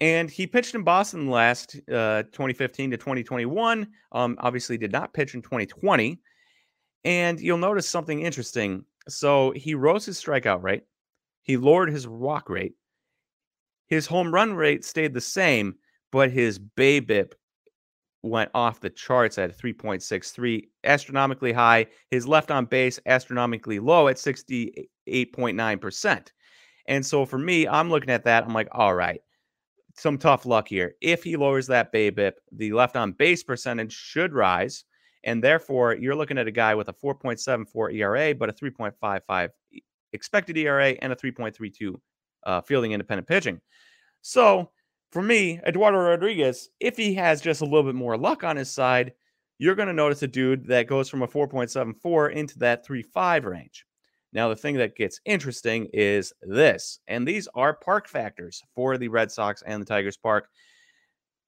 And 0.00 0.30
he 0.30 0.46
pitched 0.46 0.76
in 0.76 0.84
Boston 0.84 1.28
last 1.28 1.74
uh, 1.92 2.22
2015 2.30 2.92
to 2.92 2.96
2021. 2.96 3.88
Um, 4.12 4.36
obviously, 4.38 4.78
did 4.78 4.92
not 4.92 5.12
pitch 5.12 5.34
in 5.34 5.42
2020. 5.42 6.20
And 7.04 7.40
you'll 7.40 7.58
notice 7.58 7.88
something 7.88 8.20
interesting. 8.20 8.84
So 9.08 9.50
he 9.56 9.74
rose 9.74 10.06
his 10.06 10.22
strikeout 10.22 10.62
rate, 10.62 10.84
he 11.42 11.56
lowered 11.56 11.90
his 11.90 12.06
walk 12.06 12.48
rate, 12.48 12.74
his 13.90 14.06
home 14.06 14.32
run 14.32 14.54
rate 14.54 14.84
stayed 14.84 15.12
the 15.12 15.20
same, 15.20 15.74
but 16.12 16.30
his 16.30 16.58
BABIP 16.58 17.32
went 18.22 18.50
off 18.54 18.80
the 18.80 18.90
charts 18.90 19.36
at 19.36 19.58
3.63, 19.58 20.68
astronomically 20.84 21.52
high. 21.52 21.86
His 22.10 22.26
left 22.26 22.50
on 22.50 22.66
base, 22.66 23.00
astronomically 23.06 23.80
low 23.80 24.08
at 24.08 24.16
68.9%. 24.16 26.28
And 26.86 27.04
so 27.04 27.26
for 27.26 27.38
me, 27.38 27.66
I'm 27.66 27.90
looking 27.90 28.10
at 28.10 28.24
that. 28.24 28.44
I'm 28.44 28.54
like, 28.54 28.68
all 28.72 28.94
right, 28.94 29.20
some 29.96 30.18
tough 30.18 30.46
luck 30.46 30.68
here. 30.68 30.94
If 31.00 31.24
he 31.24 31.36
lowers 31.36 31.66
that 31.66 31.92
BABIP, 31.92 32.34
the 32.52 32.72
left 32.72 32.96
on 32.96 33.12
base 33.12 33.42
percentage 33.42 33.92
should 33.92 34.32
rise. 34.32 34.84
And 35.24 35.44
therefore, 35.44 35.94
you're 35.94 36.14
looking 36.14 36.38
at 36.38 36.46
a 36.46 36.52
guy 36.52 36.74
with 36.74 36.88
a 36.88 36.94
4.74 36.94 37.94
ERA, 37.94 38.34
but 38.34 38.48
a 38.48 38.52
3.55 38.52 39.50
expected 40.12 40.56
ERA 40.56 40.90
and 41.02 41.12
a 41.12 41.16
3.32 41.16 41.94
uh, 42.44 42.60
fielding 42.60 42.92
independent 42.92 43.28
pitching. 43.28 43.60
So 44.22 44.70
for 45.10 45.22
me, 45.22 45.60
Eduardo 45.66 45.98
Rodriguez, 45.98 46.68
if 46.78 46.96
he 46.96 47.14
has 47.14 47.40
just 47.40 47.62
a 47.62 47.64
little 47.64 47.82
bit 47.82 47.94
more 47.94 48.16
luck 48.16 48.44
on 48.44 48.56
his 48.56 48.70
side, 48.70 49.12
you're 49.58 49.74
going 49.74 49.88
to 49.88 49.94
notice 49.94 50.22
a 50.22 50.28
dude 50.28 50.66
that 50.68 50.86
goes 50.86 51.08
from 51.08 51.22
a 51.22 51.28
4.74 51.28 52.32
into 52.32 52.58
that 52.60 52.86
3.5 52.86 53.44
range. 53.44 53.84
Now, 54.32 54.48
the 54.48 54.56
thing 54.56 54.76
that 54.76 54.96
gets 54.96 55.20
interesting 55.24 55.88
is 55.92 56.32
this, 56.42 57.00
and 57.08 57.26
these 57.26 57.48
are 57.54 57.74
park 57.74 58.08
factors 58.08 58.62
for 58.74 58.96
the 58.96 59.08
Red 59.08 59.30
Sox 59.30 59.62
and 59.66 59.82
the 59.82 59.86
Tigers 59.86 60.16
Park. 60.16 60.48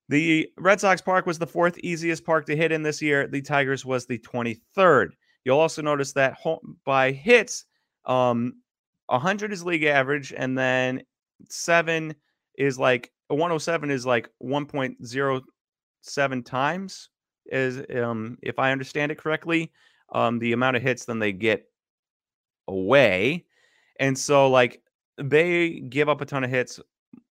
The 0.09 0.49
Red 0.57 0.81
Sox 0.81 1.01
Park 1.01 1.25
was 1.25 1.39
the 1.39 1.47
fourth 1.47 1.79
easiest 1.79 2.25
park 2.25 2.45
to 2.47 2.55
hit 2.57 2.73
in 2.73 2.83
this 2.83 3.01
year. 3.01 3.25
The 3.25 3.41
Tigers 3.41 3.85
was 3.85 4.05
the 4.05 4.19
23rd. 4.19 5.11
You'll 5.45 5.59
also 5.59 5.81
notice 5.81 6.11
that 6.13 6.33
home, 6.33 6.77
by 6.85 7.11
hits, 7.11 7.65
um, 8.05 8.55
100 9.07 9.53
is 9.53 9.63
league 9.63 9.83
average, 9.83 10.33
and 10.35 10.57
then 10.57 11.03
seven 11.49 12.15
is 12.57 12.79
like 12.79 13.11
107 13.29 13.91
is 13.91 14.05
like 14.05 14.29
1.07 14.41 16.45
times 16.45 17.09
is 17.47 17.83
um 18.01 18.37
if 18.41 18.59
I 18.59 18.71
understand 18.71 19.11
it 19.11 19.17
correctly, 19.17 19.71
um 20.13 20.39
the 20.39 20.53
amount 20.53 20.77
of 20.77 20.83
hits 20.83 21.05
then 21.05 21.19
they 21.19 21.33
get 21.33 21.65
away. 22.67 23.45
And 23.99 24.17
so 24.17 24.49
like 24.49 24.81
they 25.17 25.81
give 25.81 26.09
up 26.09 26.21
a 26.21 26.25
ton 26.25 26.43
of 26.43 26.49
hits, 26.49 26.79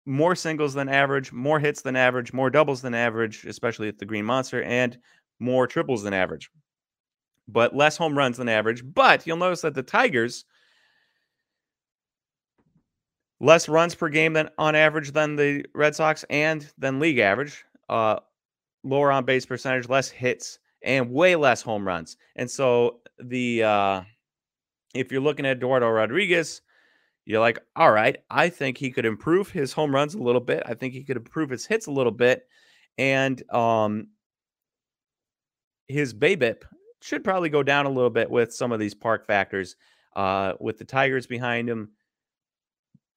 more 0.05 0.35
singles 0.35 0.73
than 0.73 0.89
average, 0.89 1.31
more 1.31 1.59
hits 1.59 1.81
than 1.81 1.95
average, 1.95 2.33
more 2.33 2.49
doubles 2.49 2.81
than 2.81 2.93
average, 2.93 3.45
especially 3.45 3.87
at 3.87 3.99
the 3.99 4.05
Green 4.05 4.25
Monster, 4.25 4.63
and 4.63 4.97
more 5.39 5.67
triples 5.67 6.03
than 6.03 6.13
average. 6.13 6.49
But 7.47 7.75
less 7.75 7.97
home 7.97 8.17
runs 8.17 8.37
than 8.37 8.49
average. 8.49 8.83
But 8.93 9.25
you'll 9.25 9.37
notice 9.37 9.61
that 9.61 9.73
the 9.73 9.83
Tigers 9.83 10.45
less 13.41 13.67
runs 13.67 13.95
per 13.95 14.07
game 14.07 14.33
than 14.33 14.49
on 14.57 14.75
average 14.75 15.11
than 15.11 15.35
the 15.35 15.65
Red 15.73 15.95
Sox 15.95 16.23
and 16.29 16.71
than 16.77 16.99
league 16.99 17.17
average. 17.17 17.65
Uh, 17.89 18.17
lower 18.83 19.11
on 19.11 19.25
base 19.25 19.45
percentage, 19.45 19.89
less 19.89 20.09
hits, 20.09 20.59
and 20.83 21.11
way 21.11 21.35
less 21.35 21.61
home 21.61 21.85
runs. 21.85 22.17
And 22.35 22.49
so 22.49 23.01
the 23.19 23.63
uh, 23.63 24.01
if 24.93 25.11
you're 25.11 25.21
looking 25.21 25.45
at 25.45 25.57
Eduardo 25.57 25.89
Rodriguez, 25.89 26.61
you're 27.25 27.41
like, 27.41 27.59
all 27.75 27.91
right, 27.91 28.17
I 28.29 28.49
think 28.49 28.77
he 28.77 28.91
could 28.91 29.05
improve 29.05 29.49
his 29.49 29.73
home 29.73 29.93
runs 29.93 30.13
a 30.13 30.21
little 30.21 30.41
bit. 30.41 30.63
I 30.65 30.75
think 30.75 30.93
he 30.93 31.03
could 31.03 31.17
improve 31.17 31.49
his 31.49 31.65
hits 31.65 31.87
a 31.87 31.91
little 31.91 32.11
bit, 32.11 32.47
and 32.97 33.41
um, 33.51 34.07
his 35.87 36.13
BABIP 36.13 36.63
should 37.01 37.23
probably 37.23 37.49
go 37.49 37.63
down 37.63 37.87
a 37.87 37.91
little 37.91 38.11
bit 38.11 38.29
with 38.29 38.53
some 38.53 38.71
of 38.71 38.79
these 38.79 38.93
park 38.93 39.25
factors. 39.25 39.75
Uh, 40.13 40.53
with 40.59 40.77
the 40.77 40.83
Tigers 40.83 41.25
behind 41.25 41.69
him, 41.69 41.89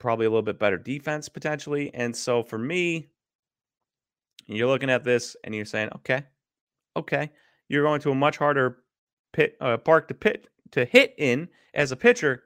probably 0.05 0.27
a 0.27 0.29
little 0.29 0.43
bit 0.43 0.59
better 0.59 0.77
defense 0.77 1.31
potentially. 1.31 1.93
And 1.95 2.15
so 2.15 2.43
for 2.43 2.59
me, 2.59 3.09
you're 4.47 4.69
looking 4.69 4.91
at 4.91 5.03
this 5.03 5.35
and 5.43 5.55
you're 5.55 5.65
saying, 5.65 5.89
okay, 5.97 6.25
okay, 6.95 7.31
you're 7.71 7.85
going 7.85 8.03
to 8.03 8.11
a 8.11 8.15
much 8.15 8.37
harder 8.37 8.81
pit 9.33 9.57
uh, 9.63 9.79
park 9.79 10.09
to 10.09 10.15
pit 10.15 10.49
to 10.73 10.85
hit 10.85 11.15
in 11.17 11.49
as 11.73 11.91
a 11.91 11.97
pitcher. 11.97 12.43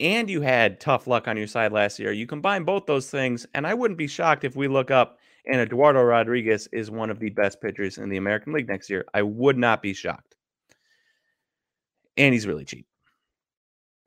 And 0.00 0.30
you 0.30 0.40
had 0.40 0.80
tough 0.80 1.06
luck 1.06 1.28
on 1.28 1.36
your 1.36 1.46
side 1.46 1.72
last 1.72 1.98
year. 1.98 2.10
You 2.10 2.26
combine 2.26 2.64
both 2.64 2.86
those 2.86 3.10
things, 3.10 3.46
and 3.52 3.66
I 3.66 3.74
wouldn't 3.74 3.98
be 3.98 4.06
shocked 4.06 4.44
if 4.44 4.56
we 4.56 4.66
look 4.66 4.90
up 4.90 5.18
and 5.44 5.60
Eduardo 5.60 6.02
Rodriguez 6.02 6.68
is 6.72 6.90
one 6.90 7.10
of 7.10 7.18
the 7.18 7.30
best 7.30 7.60
pitchers 7.60 7.98
in 7.98 8.08
the 8.08 8.16
American 8.16 8.54
League 8.54 8.68
next 8.68 8.88
year. 8.88 9.04
I 9.12 9.22
would 9.22 9.58
not 9.58 9.82
be 9.82 9.92
shocked. 9.92 10.36
And 12.16 12.32
he's 12.32 12.46
really 12.46 12.64
cheap. 12.64 12.87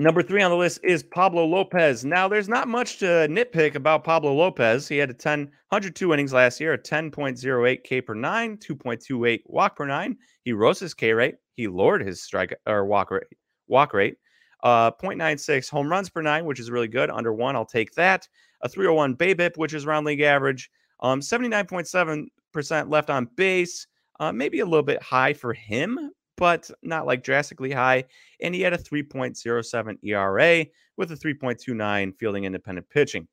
Number 0.01 0.23
three 0.23 0.41
on 0.41 0.49
the 0.49 0.57
list 0.57 0.79
is 0.83 1.03
Pablo 1.03 1.45
Lopez. 1.45 2.03
Now, 2.03 2.27
there's 2.27 2.49
not 2.49 2.67
much 2.67 2.97
to 2.97 3.05
nitpick 3.05 3.75
about 3.75 4.03
Pablo 4.03 4.33
Lopez. 4.33 4.87
He 4.87 4.97
had 4.97 5.11
a 5.11 5.13
10, 5.13 5.41
102 5.41 6.11
innings 6.11 6.33
last 6.33 6.59
year, 6.59 6.73
a 6.73 6.77
10.08 6.79 7.83
K 7.83 8.01
per 8.01 8.15
nine, 8.15 8.57
2.28 8.57 9.41
walk 9.45 9.75
per 9.75 9.85
nine. 9.85 10.17
He 10.43 10.53
rose 10.53 10.79
his 10.79 10.95
K 10.95 11.13
rate. 11.13 11.35
He 11.53 11.67
lowered 11.67 12.01
his 12.01 12.23
strike 12.23 12.51
or 12.65 12.83
walk 12.85 13.11
rate. 13.11 13.25
Walk 13.67 13.93
rate. 13.93 14.15
Uh, 14.63 14.89
0.96 14.89 15.69
home 15.69 15.87
runs 15.87 16.09
per 16.09 16.23
nine, 16.23 16.45
which 16.45 16.59
is 16.59 16.71
really 16.71 16.87
good. 16.87 17.11
Under 17.11 17.31
one, 17.31 17.55
I'll 17.55 17.63
take 17.63 17.91
that. 17.91 18.27
A 18.63 18.69
301 18.69 19.17
BABIP, 19.17 19.55
which 19.55 19.75
is 19.75 19.85
around 19.85 20.05
league 20.05 20.21
average. 20.21 20.71
Um, 21.01 21.19
79.7% 21.19 22.89
left 22.89 23.11
on 23.11 23.29
base. 23.35 23.85
Uh, 24.19 24.31
maybe 24.31 24.61
a 24.61 24.65
little 24.65 24.81
bit 24.81 25.03
high 25.03 25.33
for 25.33 25.53
him, 25.53 26.09
but 26.41 26.71
not 26.81 27.05
like 27.05 27.23
drastically 27.23 27.71
high. 27.71 28.03
And 28.41 28.55
he 28.55 28.61
had 28.61 28.73
a 28.73 28.77
3.07 28.77 29.97
ERA 30.01 30.65
with 30.97 31.11
a 31.11 31.15
3.29 31.15 32.17
fielding 32.17 32.45
independent 32.45 32.89
pitching. 32.89 33.27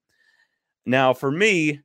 Now, 0.85 1.14
for 1.14 1.31
me, 1.31 1.81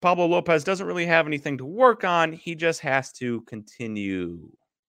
Pablo 0.00 0.24
Lopez 0.24 0.64
doesn't 0.64 0.86
really 0.86 1.04
have 1.04 1.26
anything 1.26 1.58
to 1.58 1.66
work 1.66 2.02
on. 2.02 2.32
He 2.32 2.54
just 2.54 2.80
has 2.80 3.12
to 3.14 3.42
continue, 3.42 4.48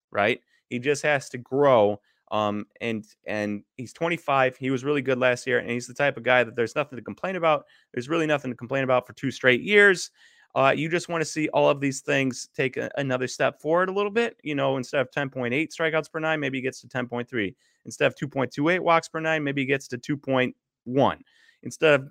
right? 0.09 0.39
He 0.71 0.79
just 0.79 1.03
has 1.03 1.29
to 1.29 1.37
grow. 1.37 2.01
Um, 2.31 2.65
and 2.81 3.05
and 3.27 3.63
he's 3.77 3.93
25. 3.93 4.57
He 4.57 4.71
was 4.71 4.83
really 4.83 5.03
good 5.03 5.19
last 5.19 5.45
year, 5.45 5.59
and 5.59 5.69
he's 5.69 5.85
the 5.85 5.93
type 5.93 6.17
of 6.17 6.23
guy 6.23 6.43
that 6.43 6.55
there's 6.55 6.75
nothing 6.75 6.97
to 6.97 7.03
complain 7.03 7.35
about. 7.35 7.65
There's 7.93 8.09
really 8.09 8.25
nothing 8.25 8.49
to 8.49 8.57
complain 8.57 8.83
about 8.83 9.05
for 9.05 9.13
two 9.13 9.29
straight 9.29 9.61
years. 9.61 10.09
Uh, 10.55 10.73
you 10.75 10.87
just 10.87 11.09
want 11.09 11.21
to 11.21 11.25
see 11.25 11.49
all 11.49 11.69
of 11.69 11.79
these 11.79 12.01
things 12.01 12.49
take 12.55 12.77
a, 12.77 12.89
another 12.97 13.27
step 13.27 13.59
forward 13.59 13.89
a 13.89 13.91
little 13.91 14.11
bit. 14.11 14.37
You 14.43 14.55
know, 14.55 14.77
instead 14.77 15.01
of 15.01 15.09
10.8 15.09 15.51
strikeouts 15.51 16.11
per 16.11 16.19
nine, 16.19 16.39
maybe 16.39 16.59
he 16.59 16.61
gets 16.61 16.81
to 16.81 16.87
10.3. 16.87 17.55
Instead 17.85 18.07
of 18.07 18.15
2.28 18.15 18.79
walks 18.79 19.09
per 19.09 19.19
nine, 19.19 19.43
maybe 19.43 19.61
he 19.61 19.65
gets 19.65 19.87
to 19.89 19.97
2.1. 19.97 21.17
Instead 21.63 21.93
of 21.99 22.07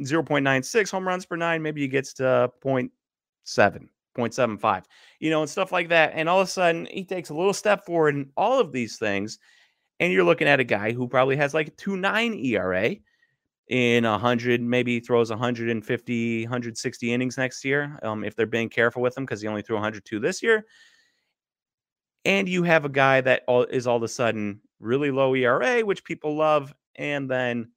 0.96 0.00 0.90
home 0.90 1.06
runs 1.06 1.26
per 1.26 1.36
nine, 1.36 1.62
maybe 1.62 1.82
he 1.82 1.88
gets 1.88 2.14
to 2.14 2.50
0.7, 2.64 2.90
0.75, 3.46 4.84
you 5.20 5.30
know, 5.30 5.42
and 5.42 5.50
stuff 5.50 5.70
like 5.70 5.88
that. 5.90 6.12
And 6.14 6.28
all 6.28 6.40
of 6.40 6.48
a 6.48 6.50
sudden, 6.50 6.86
he 6.90 7.04
takes 7.04 7.28
a 7.28 7.34
little 7.34 7.52
step 7.52 7.84
forward 7.84 8.14
in 8.14 8.30
all 8.36 8.58
of 8.58 8.72
these 8.72 8.96
things. 8.96 9.38
And 10.00 10.12
you're 10.12 10.24
looking 10.24 10.48
at 10.48 10.60
a 10.60 10.64
guy 10.64 10.92
who 10.92 11.06
probably 11.06 11.36
has 11.36 11.52
like 11.52 11.68
a 11.68 11.72
2.9 11.72 12.42
ERA 12.44 12.96
in 13.68 14.04
100, 14.04 14.60
maybe 14.60 15.00
throws 15.00 15.30
150, 15.30 16.42
160 16.44 17.12
innings 17.12 17.38
next 17.38 17.64
year 17.64 17.98
um, 18.02 18.24
if 18.24 18.34
they're 18.34 18.46
being 18.46 18.68
careful 18.68 19.02
with 19.02 19.16
him 19.16 19.24
because 19.24 19.40
he 19.40 19.48
only 19.48 19.62
threw 19.62 19.76
102 19.76 20.18
this 20.20 20.42
year. 20.42 20.66
And 22.24 22.48
you 22.48 22.62
have 22.62 22.84
a 22.84 22.90
guy 22.90 23.20
that 23.20 23.42
all, 23.48 23.64
is 23.64 23.86
all 23.86 23.96
of 23.96 24.02
a 24.02 24.08
sudden 24.08 24.60
really 24.78 25.10
low 25.10 25.34
ERA, 25.34 25.80
which 25.80 26.04
people 26.04 26.36
love, 26.36 26.74
and 26.96 27.30
then, 27.30 27.70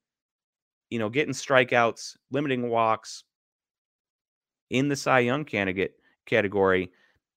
you 0.90 1.00
know, 1.00 1.10
getting 1.10 1.34
strikeouts, 1.34 2.18
limiting 2.32 2.70
walks 2.70 3.24
in 4.70 4.88
the 4.88 4.96
Cy 4.96 5.20
Young 5.20 5.46
candidate 5.46 5.96
category. 6.26 6.92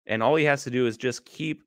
And 0.07 0.23
all 0.23 0.37
he 0.37 0.45
has 0.45 0.65
to 0.65 0.71
do 0.71 0.87
is 0.87 0.97
just 0.97 1.25
keep 1.25 1.63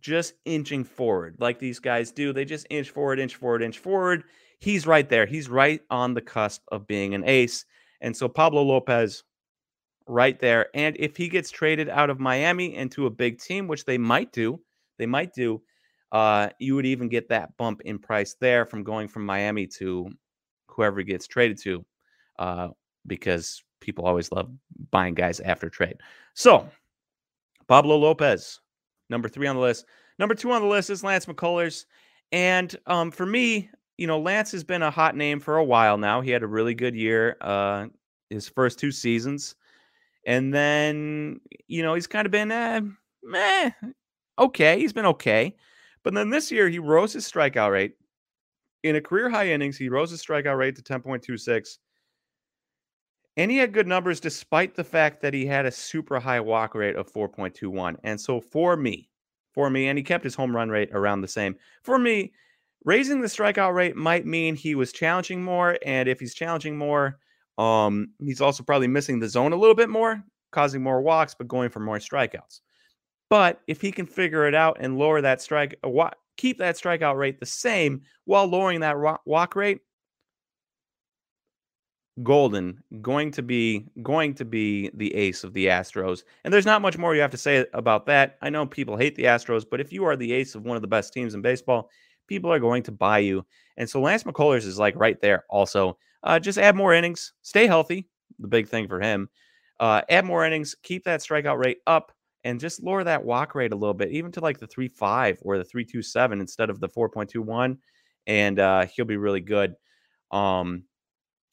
just 0.00 0.34
inching 0.44 0.84
forward 0.84 1.36
like 1.40 1.58
these 1.58 1.80
guys 1.80 2.12
do. 2.12 2.32
They 2.32 2.44
just 2.44 2.66
inch 2.70 2.90
forward, 2.90 3.18
inch 3.18 3.36
forward, 3.36 3.62
inch 3.62 3.78
forward 3.78 4.24
he's 4.58 4.86
right 4.86 5.08
there. 5.08 5.26
He's 5.26 5.48
right 5.48 5.80
on 5.90 6.14
the 6.14 6.20
cusp 6.20 6.62
of 6.68 6.86
being 6.86 7.14
an 7.14 7.24
ace. 7.24 7.64
And 8.00 8.16
so 8.16 8.28
Pablo 8.28 8.62
Lopez, 8.62 9.24
right 10.06 10.38
there. 10.40 10.68
And 10.74 10.96
if 10.98 11.16
he 11.16 11.28
gets 11.28 11.50
traded 11.50 11.88
out 11.88 12.10
of 12.10 12.18
Miami 12.18 12.74
into 12.74 13.06
a 13.06 13.10
big 13.10 13.38
team, 13.40 13.68
which 13.68 13.84
they 13.84 13.98
might 13.98 14.32
do, 14.32 14.60
they 14.98 15.06
might 15.06 15.34
do, 15.34 15.62
uh, 16.12 16.48
you 16.58 16.74
would 16.74 16.86
even 16.86 17.08
get 17.08 17.28
that 17.28 17.56
bump 17.56 17.82
in 17.82 17.98
price 17.98 18.34
there 18.40 18.64
from 18.64 18.82
going 18.82 19.08
from 19.08 19.26
Miami 19.26 19.66
to 19.66 20.10
whoever 20.66 21.02
gets 21.02 21.26
traded 21.26 21.58
to, 21.58 21.84
uh, 22.38 22.68
because 23.06 23.62
people 23.80 24.06
always 24.06 24.32
love 24.32 24.50
buying 24.90 25.14
guys 25.14 25.40
after 25.40 25.68
trade. 25.68 25.98
So 26.34 26.68
Pablo 27.66 27.96
Lopez, 27.96 28.60
number 29.10 29.28
three 29.28 29.46
on 29.46 29.56
the 29.56 29.62
list. 29.62 29.84
Number 30.18 30.34
two 30.34 30.50
on 30.50 30.62
the 30.62 30.68
list 30.68 30.90
is 30.90 31.04
Lance 31.04 31.26
McCullers. 31.26 31.84
And 32.32 32.74
um, 32.86 33.10
for 33.10 33.26
me, 33.26 33.70
you 33.98 34.06
know, 34.06 34.20
Lance 34.20 34.52
has 34.52 34.64
been 34.64 34.82
a 34.82 34.90
hot 34.90 35.16
name 35.16 35.40
for 35.40 35.56
a 35.58 35.64
while 35.64 35.98
now. 35.98 36.20
He 36.20 36.30
had 36.30 36.42
a 36.42 36.46
really 36.46 36.74
good 36.74 36.94
year, 36.94 37.36
uh, 37.40 37.88
his 38.30 38.48
first 38.48 38.78
two 38.78 38.92
seasons. 38.92 39.56
And 40.26 40.54
then, 40.54 41.40
you 41.68 41.82
know, 41.82 41.94
he's 41.94 42.06
kind 42.06 42.26
of 42.26 42.32
been, 42.32 42.50
eh, 42.52 42.80
meh, 43.22 43.70
okay. 44.38 44.78
He's 44.78 44.92
been 44.92 45.06
okay. 45.06 45.56
But 46.04 46.14
then 46.14 46.30
this 46.30 46.50
year, 46.52 46.68
he 46.68 46.78
rose 46.78 47.12
his 47.12 47.30
strikeout 47.30 47.72
rate. 47.72 47.94
In 48.84 48.96
a 48.96 49.00
career 49.00 49.30
high 49.30 49.48
innings, 49.50 49.78
he 49.78 49.88
rose 49.88 50.10
his 50.10 50.24
strikeout 50.24 50.58
rate 50.58 50.76
to 50.76 50.82
10.26. 50.82 51.78
And 53.36 53.50
he 53.50 53.56
had 53.58 53.72
good 53.72 53.86
numbers 53.86 54.20
despite 54.20 54.74
the 54.74 54.84
fact 54.84 55.20
that 55.22 55.32
he 55.32 55.46
had 55.46 55.64
a 55.64 55.70
super 55.70 56.18
high 56.18 56.40
walk 56.40 56.74
rate 56.74 56.96
of 56.96 57.10
4.21. 57.10 57.96
And 58.02 58.20
so 58.20 58.40
for 58.40 58.76
me, 58.76 59.08
for 59.52 59.70
me, 59.70 59.88
and 59.88 59.96
he 59.96 60.02
kept 60.04 60.24
his 60.24 60.34
home 60.34 60.54
run 60.54 60.68
rate 60.70 60.90
around 60.92 61.20
the 61.20 61.28
same. 61.28 61.56
For 61.82 61.98
me, 61.98 62.32
raising 62.88 63.20
the 63.20 63.28
strikeout 63.28 63.74
rate 63.74 63.96
might 63.96 64.24
mean 64.24 64.56
he 64.56 64.74
was 64.74 64.92
challenging 64.94 65.44
more. 65.44 65.76
And 65.84 66.08
if 66.08 66.18
he's 66.18 66.32
challenging 66.32 66.78
more, 66.78 67.18
um, 67.58 68.08
he's 68.18 68.40
also 68.40 68.62
probably 68.62 68.88
missing 68.88 69.20
the 69.20 69.28
zone 69.28 69.52
a 69.52 69.56
little 69.56 69.74
bit 69.74 69.90
more, 69.90 70.24
causing 70.52 70.82
more 70.82 71.02
walks, 71.02 71.34
but 71.34 71.48
going 71.48 71.68
for 71.68 71.80
more 71.80 71.98
strikeouts. 71.98 72.60
But 73.28 73.60
if 73.66 73.82
he 73.82 73.92
can 73.92 74.06
figure 74.06 74.48
it 74.48 74.54
out 74.54 74.78
and 74.80 74.98
lower 74.98 75.20
that 75.20 75.42
strike, 75.42 75.78
uh, 75.84 76.08
keep 76.38 76.56
that 76.58 76.76
strikeout 76.76 77.18
rate 77.18 77.38
the 77.38 77.44
same 77.44 78.00
while 78.24 78.46
lowering 78.46 78.80
that 78.80 78.96
walk 79.26 79.54
rate, 79.54 79.80
Golden 82.22 82.82
going 83.02 83.30
to 83.32 83.42
be 83.42 83.86
going 84.02 84.34
to 84.34 84.44
be 84.44 84.90
the 84.94 85.14
ace 85.14 85.44
of 85.44 85.52
the 85.52 85.66
Astros. 85.66 86.24
And 86.42 86.52
there's 86.52 86.66
not 86.66 86.82
much 86.82 86.96
more 86.96 87.14
you 87.14 87.20
have 87.20 87.30
to 87.32 87.36
say 87.36 87.66
about 87.74 88.06
that. 88.06 88.38
I 88.40 88.50
know 88.50 88.66
people 88.66 88.96
hate 88.96 89.14
the 89.14 89.24
Astros, 89.24 89.64
but 89.70 89.80
if 89.80 89.92
you 89.92 90.04
are 90.04 90.16
the 90.16 90.32
ace 90.32 90.54
of 90.54 90.64
one 90.64 90.74
of 90.74 90.82
the 90.82 90.88
best 90.88 91.12
teams 91.12 91.34
in 91.34 91.42
baseball, 91.42 91.90
people 92.28 92.52
are 92.52 92.60
going 92.60 92.82
to 92.84 92.92
buy 92.92 93.18
you. 93.18 93.44
And 93.76 93.88
so 93.88 94.00
Lance 94.00 94.24
McCullers 94.24 94.66
is 94.66 94.78
like 94.78 94.94
right 94.96 95.20
there 95.20 95.44
also. 95.50 95.98
Uh, 96.22 96.38
just 96.38 96.58
add 96.58 96.76
more 96.76 96.92
innings, 96.94 97.32
stay 97.42 97.66
healthy, 97.66 98.08
the 98.38 98.48
big 98.48 98.68
thing 98.68 98.88
for 98.88 99.00
him. 99.00 99.28
Uh, 99.80 100.02
add 100.08 100.24
more 100.24 100.44
innings, 100.44 100.74
keep 100.82 101.04
that 101.04 101.20
strikeout 101.20 101.58
rate 101.58 101.78
up, 101.86 102.12
and 102.44 102.60
just 102.60 102.82
lower 102.82 103.04
that 103.04 103.24
walk 103.24 103.54
rate 103.54 103.72
a 103.72 103.76
little 103.76 103.94
bit, 103.94 104.10
even 104.10 104.32
to 104.32 104.40
like 104.40 104.58
the 104.58 104.66
3.5 104.66 105.38
or 105.42 105.58
the 105.58 105.64
3.27 105.64 106.40
instead 106.40 106.70
of 106.70 106.80
the 106.80 106.88
4.21. 106.88 107.78
And 108.26 108.58
uh, 108.58 108.86
he'll 108.86 109.04
be 109.04 109.16
really 109.16 109.40
good. 109.40 109.74
Um, 110.30 110.84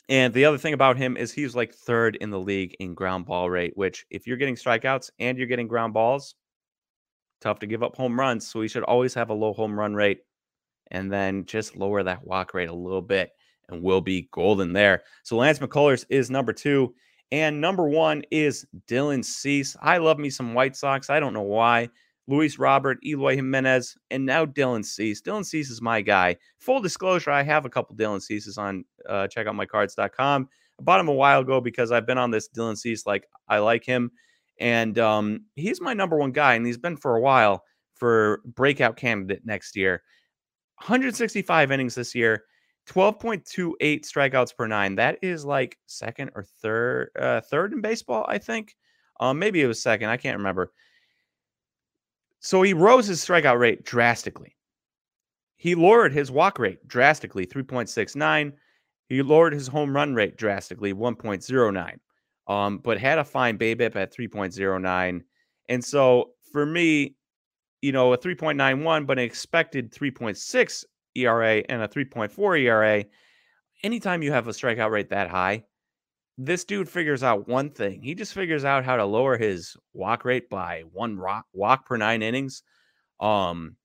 and 0.10 0.34
the 0.34 0.46
other 0.46 0.58
thing 0.58 0.74
about 0.74 0.98
him 0.98 1.18
is 1.18 1.32
he's 1.32 1.56
like 1.56 1.74
third 1.74 2.16
in 2.18 2.30
the 2.30 2.40
league 2.40 2.76
in 2.80 2.94
ground 2.94 3.26
ball 3.26 3.50
rate, 3.50 3.74
which 3.76 4.06
if 4.10 4.28
you're 4.28 4.38
getting 4.38 4.56
strikeouts 4.56 5.10
and 5.20 5.38
you're 5.38 5.48
getting 5.48 5.68
ground 5.68 5.94
balls, 5.94 6.36
tough 7.42 7.60
to 7.60 7.68
give 7.68 7.84
up 7.84 7.96
home 7.96 8.20
runs. 8.20 8.48
So 8.48 8.62
he 8.62 8.68
should 8.68 8.84
always 8.84 9.14
have 9.16 9.30
a 9.30 9.34
low 9.34 9.54
home 9.54 9.78
run 9.78 9.96
rate 9.96 10.20
and 10.92 11.12
then 11.12 11.46
just 11.46 11.76
lower 11.76 12.04
that 12.04 12.26
walk 12.26 12.54
rate 12.54 12.70
a 12.70 12.76
little 12.76 13.02
bit 13.02 13.32
and 13.70 13.82
we'll 13.82 14.02
be 14.02 14.30
golden 14.32 14.74
there. 14.74 15.04
So 15.24 15.38
Lance 15.38 15.60
McCullers 15.60 16.06
is 16.10 16.30
number 16.30 16.54
two. 16.54 16.94
And 17.32 17.60
number 17.60 17.90
one 17.90 18.24
is 18.32 18.66
Dylan 18.88 19.26
Cease. 19.26 19.76
I 19.82 19.98
love 19.98 20.20
me 20.20 20.30
some 20.30 20.54
White 20.54 20.76
Sox. 20.76 21.10
I 21.10 21.20
don't 21.20 21.34
know 21.34 21.42
why. 21.42 21.90
Luis 22.28 22.58
Robert, 22.58 22.98
Eloy 23.06 23.36
Jimenez, 23.36 23.98
and 24.10 24.26
now 24.26 24.46
Dylan 24.46 24.84
Cease. 24.84 25.22
Dylan 25.22 25.46
Cease 25.46 25.70
is 25.70 25.82
my 25.82 26.02
guy. 26.02 26.36
Full 26.60 26.82
disclosure, 26.82 27.32
I 27.32 27.44
have 27.44 27.66
a 27.66 27.70
couple 27.70 27.96
Dylan 27.96 28.22
Ceases 28.22 28.58
on 28.58 28.84
uh, 29.08 29.28
checkoutmycards.com. 29.28 30.50
I 30.80 30.84
bought 30.84 31.00
him 31.00 31.08
a 31.08 31.14
while 31.14 31.42
ago 31.42 31.62
because 31.62 31.92
I've 31.92 32.08
been 32.08 32.18
on 32.18 32.32
this 32.32 32.50
Dylan 32.50 32.78
Cease. 32.78 33.06
Like, 33.06 33.28
I 33.48 33.60
like 33.60 33.86
him. 33.86 34.12
And 34.60 34.98
um, 34.98 35.42
he's 35.56 35.82
my 35.82 35.94
number 35.94 36.18
one 36.18 36.32
guy, 36.32 36.56
and 36.56 36.66
he's 36.66 36.78
been 36.78 36.98
for 36.98 37.16
a 37.16 37.22
while 37.22 37.64
for 37.96 38.42
breakout 38.46 38.98
candidate 38.98 39.46
next 39.46 39.76
year. 39.76 40.02
165 40.78 41.72
innings 41.72 41.96
this 41.96 42.14
year, 42.14 42.46
12.28 42.88 43.76
strikeouts 44.02 44.56
per 44.56 44.68
nine. 44.68 44.96
That 44.96 45.20
is 45.22 45.46
like 45.46 45.78
second 45.86 46.32
or 46.36 46.44
third, 46.62 47.10
uh, 47.20 47.42
third 47.42 47.74
in 47.74 47.82
baseball, 47.82 48.26
I 48.28 48.38
think. 48.38 48.76
Um, 49.20 49.40
maybe 49.40 49.62
it 49.62 49.68
was 49.68 49.82
second. 49.82 50.10
I 50.10 50.18
can't 50.18 50.38
remember. 50.38 50.72
So 52.40 52.62
he 52.62 52.74
rose 52.74 53.08
his 53.08 53.26
strikeout 53.26 53.58
rate 53.58 53.84
drastically. 53.84 54.56
He 55.56 55.74
lowered 55.74 56.14
his 56.14 56.30
walk 56.30 56.60
rate 56.60 56.88
drastically, 56.88 57.48
3.69. 57.48 58.54
He 59.08 59.22
lowered 59.22 59.54
his 59.54 59.68
home 59.68 59.96
run 59.96 60.14
rate 60.14 60.38
drastically, 60.38 60.94
1.09. 60.94 61.98
Um, 62.48 62.78
but 62.78 63.00
had 63.00 63.18
a 63.18 63.24
fine 63.24 63.58
BABIP 63.58 63.96
at 63.96 64.14
3.09. 64.14 65.24
And 65.70 65.84
so 65.84 66.32
for 66.52 66.66
me, 66.66 67.16
you 67.86 67.92
know, 67.92 68.14
a 68.14 68.18
3.91, 68.18 69.06
but 69.06 69.20
an 69.20 69.26
expected 69.26 69.94
3.6 69.94 70.86
ERA 71.14 71.64
and 71.70 71.84
a 71.84 71.88
3.4 71.88 72.60
ERA, 72.62 73.06
anytime 73.84 74.24
you 74.24 74.32
have 74.32 74.48
a 74.48 74.52
strikeout 74.52 74.90
rate 74.90 75.10
that 75.10 75.30
high, 75.30 75.64
this 76.36 76.66
dude 76.66 76.90
figures 76.90 77.22
out 77.22 77.48
one 77.48 77.70
thing. 77.70 78.02
He 78.02 78.16
just 78.16 78.34
figures 78.34 78.66
out 78.66 78.86
how 78.86 78.96
to 78.96 79.06
lower 79.06 79.38
his 79.38 79.78
walk 79.94 80.26
rate 80.26 80.50
by 80.50 80.82
one 80.94 81.22
walk 81.54 81.86
per 81.86 81.96
nine 81.96 82.24
innings. 82.24 82.64
Um, 83.20 83.76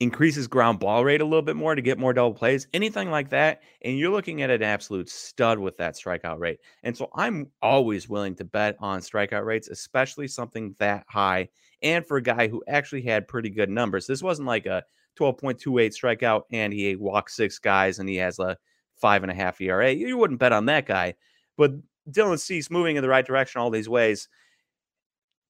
increases 0.00 0.46
ground 0.46 0.80
ball 0.80 1.04
rate 1.04 1.20
a 1.20 1.24
little 1.24 1.42
bit 1.42 1.56
more 1.56 1.74
to 1.74 1.82
get 1.82 1.98
more 1.98 2.12
double 2.12 2.34
plays, 2.34 2.66
anything 2.74 3.10
like 3.10 3.30
that. 3.30 3.62
And 3.82 3.98
you're 3.98 4.10
looking 4.10 4.42
at 4.42 4.50
an 4.50 4.62
absolute 4.62 5.08
stud 5.08 5.58
with 5.58 5.76
that 5.78 5.94
strikeout 5.94 6.38
rate. 6.38 6.60
And 6.82 6.96
so 6.96 7.10
I'm 7.14 7.50
always 7.62 8.08
willing 8.08 8.34
to 8.36 8.44
bet 8.44 8.76
on 8.80 9.00
strikeout 9.00 9.44
rates, 9.44 9.68
especially 9.68 10.28
something 10.28 10.74
that 10.78 11.04
high. 11.08 11.48
And 11.82 12.04
for 12.04 12.16
a 12.16 12.22
guy 12.22 12.48
who 12.48 12.62
actually 12.66 13.02
had 13.02 13.28
pretty 13.28 13.50
good 13.50 13.70
numbers, 13.70 14.06
this 14.06 14.22
wasn't 14.22 14.48
like 14.48 14.66
a 14.66 14.82
12.28 15.18 15.62
strikeout 15.92 16.42
and 16.50 16.72
he 16.72 16.96
walked 16.96 17.30
six 17.30 17.58
guys 17.58 17.98
and 17.98 18.08
he 18.08 18.16
has 18.16 18.38
a 18.38 18.56
five 18.96 19.22
and 19.22 19.30
a 19.30 19.34
half 19.34 19.60
ERA. 19.60 19.92
You 19.92 20.18
wouldn't 20.18 20.40
bet 20.40 20.52
on 20.52 20.66
that 20.66 20.86
guy. 20.86 21.14
But 21.56 21.72
Dylan 22.10 22.38
Cease 22.38 22.70
moving 22.70 22.96
in 22.96 23.02
the 23.02 23.08
right 23.08 23.24
direction 23.24 23.60
all 23.60 23.70
these 23.70 23.88
ways. 23.88 24.28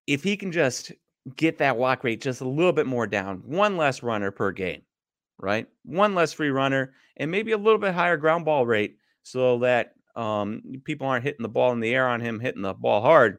If 0.07 0.22
he 0.22 0.37
can 0.37 0.52
just 0.52 0.92
get 1.37 1.58
that 1.58 1.76
walk 1.76 2.04
rate 2.04 2.20
just 2.20 2.40
a 2.40 2.48
little 2.48 2.72
bit 2.72 2.87
more 2.87 3.06
down, 3.06 3.42
one 3.46 3.76
less 3.76 4.02
runner 4.02 4.30
per 4.30 4.52
game, 4.52 4.82
right? 5.38 5.66
One 5.84 6.14
less 6.14 6.32
free 6.32 6.50
runner, 6.50 6.94
and 7.16 7.30
maybe 7.30 7.52
a 7.52 7.58
little 7.58 7.78
bit 7.78 7.94
higher 7.94 8.16
ground 8.16 8.44
ball 8.44 8.66
rate 8.66 8.98
so 9.22 9.58
that 9.60 9.94
um, 10.16 10.62
people 10.84 11.06
aren't 11.06 11.24
hitting 11.24 11.42
the 11.42 11.48
ball 11.48 11.72
in 11.72 11.80
the 11.80 11.94
air 11.94 12.08
on 12.08 12.20
him, 12.20 12.40
hitting 12.40 12.62
the 12.62 12.74
ball 12.74 13.00
hard. 13.00 13.38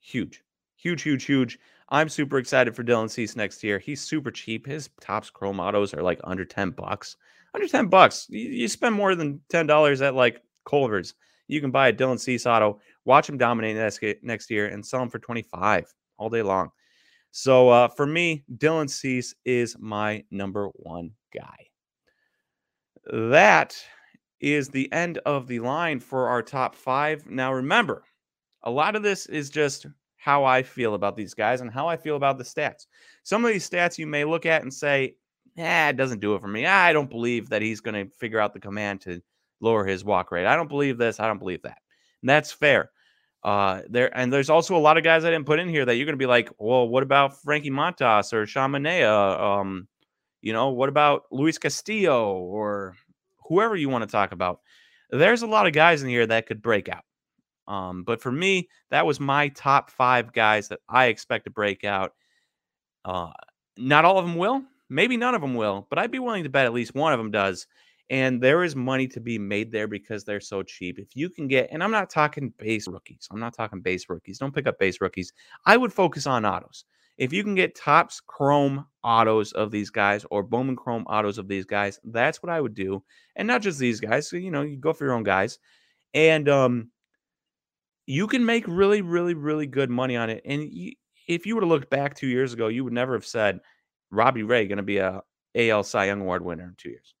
Huge, 0.00 0.42
huge, 0.76 1.02
huge, 1.02 1.24
huge. 1.24 1.58
I'm 1.88 2.08
super 2.08 2.38
excited 2.38 2.74
for 2.74 2.84
Dylan 2.84 3.10
Cease 3.10 3.36
next 3.36 3.62
year. 3.62 3.78
He's 3.78 4.00
super 4.00 4.30
cheap. 4.30 4.66
His 4.66 4.90
Topps 5.00 5.30
Chrome 5.30 5.60
autos 5.60 5.94
are 5.94 6.02
like 6.02 6.20
under 6.24 6.44
10 6.44 6.70
bucks. 6.70 7.16
Under 7.54 7.68
10 7.68 7.86
bucks. 7.88 8.26
You, 8.28 8.40
you 8.40 8.68
spend 8.68 8.94
more 8.94 9.14
than 9.14 9.40
$10 9.50 10.02
at 10.02 10.14
like 10.14 10.42
Culver's. 10.68 11.14
You 11.46 11.60
can 11.60 11.70
buy 11.70 11.88
a 11.88 11.92
Dylan 11.92 12.18
Cease 12.18 12.46
auto, 12.46 12.80
watch 13.04 13.28
him 13.28 13.38
dominate 13.38 13.76
next 14.22 14.50
year, 14.50 14.68
and 14.68 14.84
sell 14.84 15.02
him 15.02 15.10
for 15.10 15.18
25 15.18 15.92
all 16.18 16.30
day 16.30 16.42
long. 16.42 16.70
So 17.30 17.68
uh, 17.68 17.88
for 17.88 18.06
me, 18.06 18.44
Dylan 18.58 18.88
Cease 18.88 19.34
is 19.44 19.76
my 19.78 20.24
number 20.30 20.68
one 20.74 21.10
guy. 21.34 21.66
That 23.12 23.76
is 24.40 24.68
the 24.68 24.90
end 24.92 25.18
of 25.26 25.46
the 25.46 25.60
line 25.60 26.00
for 26.00 26.28
our 26.28 26.42
top 26.42 26.74
five. 26.74 27.26
Now, 27.26 27.52
remember, 27.52 28.04
a 28.62 28.70
lot 28.70 28.96
of 28.96 29.02
this 29.02 29.26
is 29.26 29.50
just 29.50 29.86
how 30.16 30.44
I 30.44 30.62
feel 30.62 30.94
about 30.94 31.16
these 31.16 31.34
guys 31.34 31.60
and 31.60 31.70
how 31.70 31.86
I 31.86 31.96
feel 31.96 32.16
about 32.16 32.38
the 32.38 32.44
stats. 32.44 32.86
Some 33.24 33.44
of 33.44 33.52
these 33.52 33.68
stats 33.68 33.98
you 33.98 34.06
may 34.06 34.24
look 34.24 34.46
at 34.46 34.62
and 34.62 34.72
say, 34.72 35.16
"Yeah, 35.56 35.88
it 35.88 35.96
doesn't 35.96 36.20
do 36.20 36.34
it 36.34 36.40
for 36.40 36.48
me. 36.48 36.66
I 36.66 36.92
don't 36.92 37.10
believe 37.10 37.48
that 37.50 37.62
he's 37.62 37.80
going 37.80 37.94
to 37.94 38.14
figure 38.16 38.40
out 38.40 38.54
the 38.54 38.60
command 38.60 39.00
to 39.02 39.20
lower 39.64 39.84
his 39.84 40.04
walk 40.04 40.30
rate. 40.30 40.46
I 40.46 40.54
don't 40.54 40.68
believe 40.68 40.98
this. 40.98 41.18
I 41.18 41.26
don't 41.26 41.38
believe 41.38 41.62
that. 41.62 41.78
And 42.22 42.28
that's 42.28 42.52
fair. 42.52 42.90
Uh, 43.42 43.82
there 43.90 44.16
and 44.16 44.32
there's 44.32 44.48
also 44.48 44.76
a 44.76 44.78
lot 44.78 44.96
of 44.96 45.04
guys 45.04 45.24
I 45.24 45.30
didn't 45.30 45.46
put 45.46 45.58
in 45.58 45.68
here 45.68 45.84
that 45.84 45.96
you're 45.96 46.06
going 46.06 46.14
to 46.14 46.22
be 46.22 46.26
like, 46.26 46.50
well, 46.58 46.88
what 46.88 47.02
about 47.02 47.42
Frankie 47.42 47.70
Montas 47.70 48.32
or 48.32 48.46
Sean 48.46 48.70
Manaea? 48.70 49.40
Um, 49.40 49.88
you 50.40 50.52
know, 50.52 50.70
what 50.70 50.88
about 50.88 51.24
Luis 51.30 51.58
Castillo 51.58 52.32
or 52.34 52.96
whoever 53.48 53.76
you 53.76 53.88
want 53.88 54.02
to 54.02 54.10
talk 54.10 54.32
about? 54.32 54.60
There's 55.10 55.42
a 55.42 55.46
lot 55.46 55.66
of 55.66 55.72
guys 55.72 56.02
in 56.02 56.08
here 56.08 56.26
that 56.26 56.46
could 56.46 56.62
break 56.62 56.88
out. 56.88 57.04
Um, 57.66 58.02
but 58.04 58.20
for 58.20 58.32
me, 58.32 58.68
that 58.90 59.06
was 59.06 59.20
my 59.20 59.48
top 59.48 59.90
five 59.90 60.32
guys 60.32 60.68
that 60.68 60.80
I 60.88 61.06
expect 61.06 61.44
to 61.44 61.50
break 61.50 61.84
out. 61.84 62.12
Uh, 63.04 63.30
not 63.76 64.04
all 64.04 64.18
of 64.18 64.24
them 64.24 64.36
will, 64.36 64.62
maybe 64.88 65.16
none 65.16 65.34
of 65.34 65.40
them 65.40 65.54
will, 65.54 65.86
but 65.90 65.98
I'd 65.98 66.10
be 66.10 66.18
willing 66.18 66.44
to 66.44 66.50
bet 66.50 66.66
at 66.66 66.72
least 66.72 66.94
one 66.94 67.12
of 67.12 67.18
them 67.18 67.30
does. 67.30 67.66
And 68.10 68.42
there 68.42 68.64
is 68.64 68.76
money 68.76 69.08
to 69.08 69.20
be 69.20 69.38
made 69.38 69.72
there 69.72 69.88
because 69.88 70.24
they're 70.24 70.40
so 70.40 70.62
cheap. 70.62 70.98
If 70.98 71.16
you 71.16 71.30
can 71.30 71.48
get, 71.48 71.68
and 71.72 71.82
I'm 71.82 71.90
not 71.90 72.10
talking 72.10 72.52
base 72.58 72.86
rookies, 72.86 73.28
I'm 73.30 73.40
not 73.40 73.54
talking 73.54 73.80
base 73.80 74.08
rookies. 74.08 74.38
Don't 74.38 74.54
pick 74.54 74.66
up 74.66 74.78
base 74.78 75.00
rookies. 75.00 75.32
I 75.64 75.76
would 75.76 75.92
focus 75.92 76.26
on 76.26 76.44
autos. 76.44 76.84
If 77.16 77.32
you 77.32 77.44
can 77.44 77.54
get 77.54 77.76
Topps 77.76 78.20
Chrome 78.20 78.86
autos 79.04 79.52
of 79.52 79.70
these 79.70 79.88
guys 79.90 80.26
or 80.30 80.42
Bowman 80.42 80.76
Chrome 80.76 81.04
autos 81.04 81.38
of 81.38 81.48
these 81.48 81.64
guys, 81.64 82.00
that's 82.04 82.42
what 82.42 82.50
I 82.50 82.60
would 82.60 82.74
do. 82.74 83.02
And 83.36 83.46
not 83.46 83.62
just 83.62 83.78
these 83.78 84.00
guys. 84.00 84.32
You 84.32 84.50
know, 84.50 84.62
you 84.62 84.76
go 84.76 84.92
for 84.92 85.04
your 85.04 85.14
own 85.14 85.22
guys. 85.22 85.58
And 86.12 86.48
um, 86.48 86.90
you 88.06 88.26
can 88.26 88.44
make 88.44 88.64
really, 88.66 89.00
really, 89.00 89.34
really 89.34 89.66
good 89.66 89.90
money 89.90 90.16
on 90.16 90.28
it. 90.28 90.42
And 90.44 90.64
you, 90.64 90.92
if 91.28 91.46
you 91.46 91.54
would 91.54 91.62
have 91.62 91.70
looked 91.70 91.90
back 91.90 92.14
two 92.14 92.26
years 92.26 92.52
ago, 92.52 92.68
you 92.68 92.84
would 92.84 92.92
never 92.92 93.14
have 93.14 93.26
said 93.26 93.60
Robbie 94.10 94.42
Ray 94.42 94.66
going 94.66 94.76
to 94.78 94.82
be 94.82 94.98
a 94.98 95.22
AL 95.54 95.84
Cy 95.84 96.06
Young 96.06 96.20
Award 96.20 96.44
winner 96.44 96.64
in 96.64 96.74
two 96.76 96.90
years. 96.90 97.14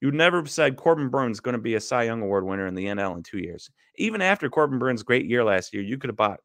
You 0.00 0.10
never 0.10 0.44
said 0.46 0.76
Corbin 0.76 1.08
Burnes 1.08 1.40
going 1.40 1.54
to 1.54 1.60
be 1.60 1.74
a 1.74 1.80
Cy 1.80 2.04
Young 2.04 2.20
Award 2.22 2.44
winner 2.44 2.66
in 2.66 2.74
the 2.74 2.86
NL 2.86 3.16
in 3.16 3.22
two 3.22 3.38
years. 3.38 3.70
Even 3.96 4.20
after 4.20 4.50
Corbin 4.50 4.78
Burnes' 4.78 5.02
great 5.02 5.26
year 5.26 5.42
last 5.42 5.72
year, 5.72 5.82
you 5.82 5.96
could 5.96 6.10
have 6.10 6.16
bought 6.16 6.40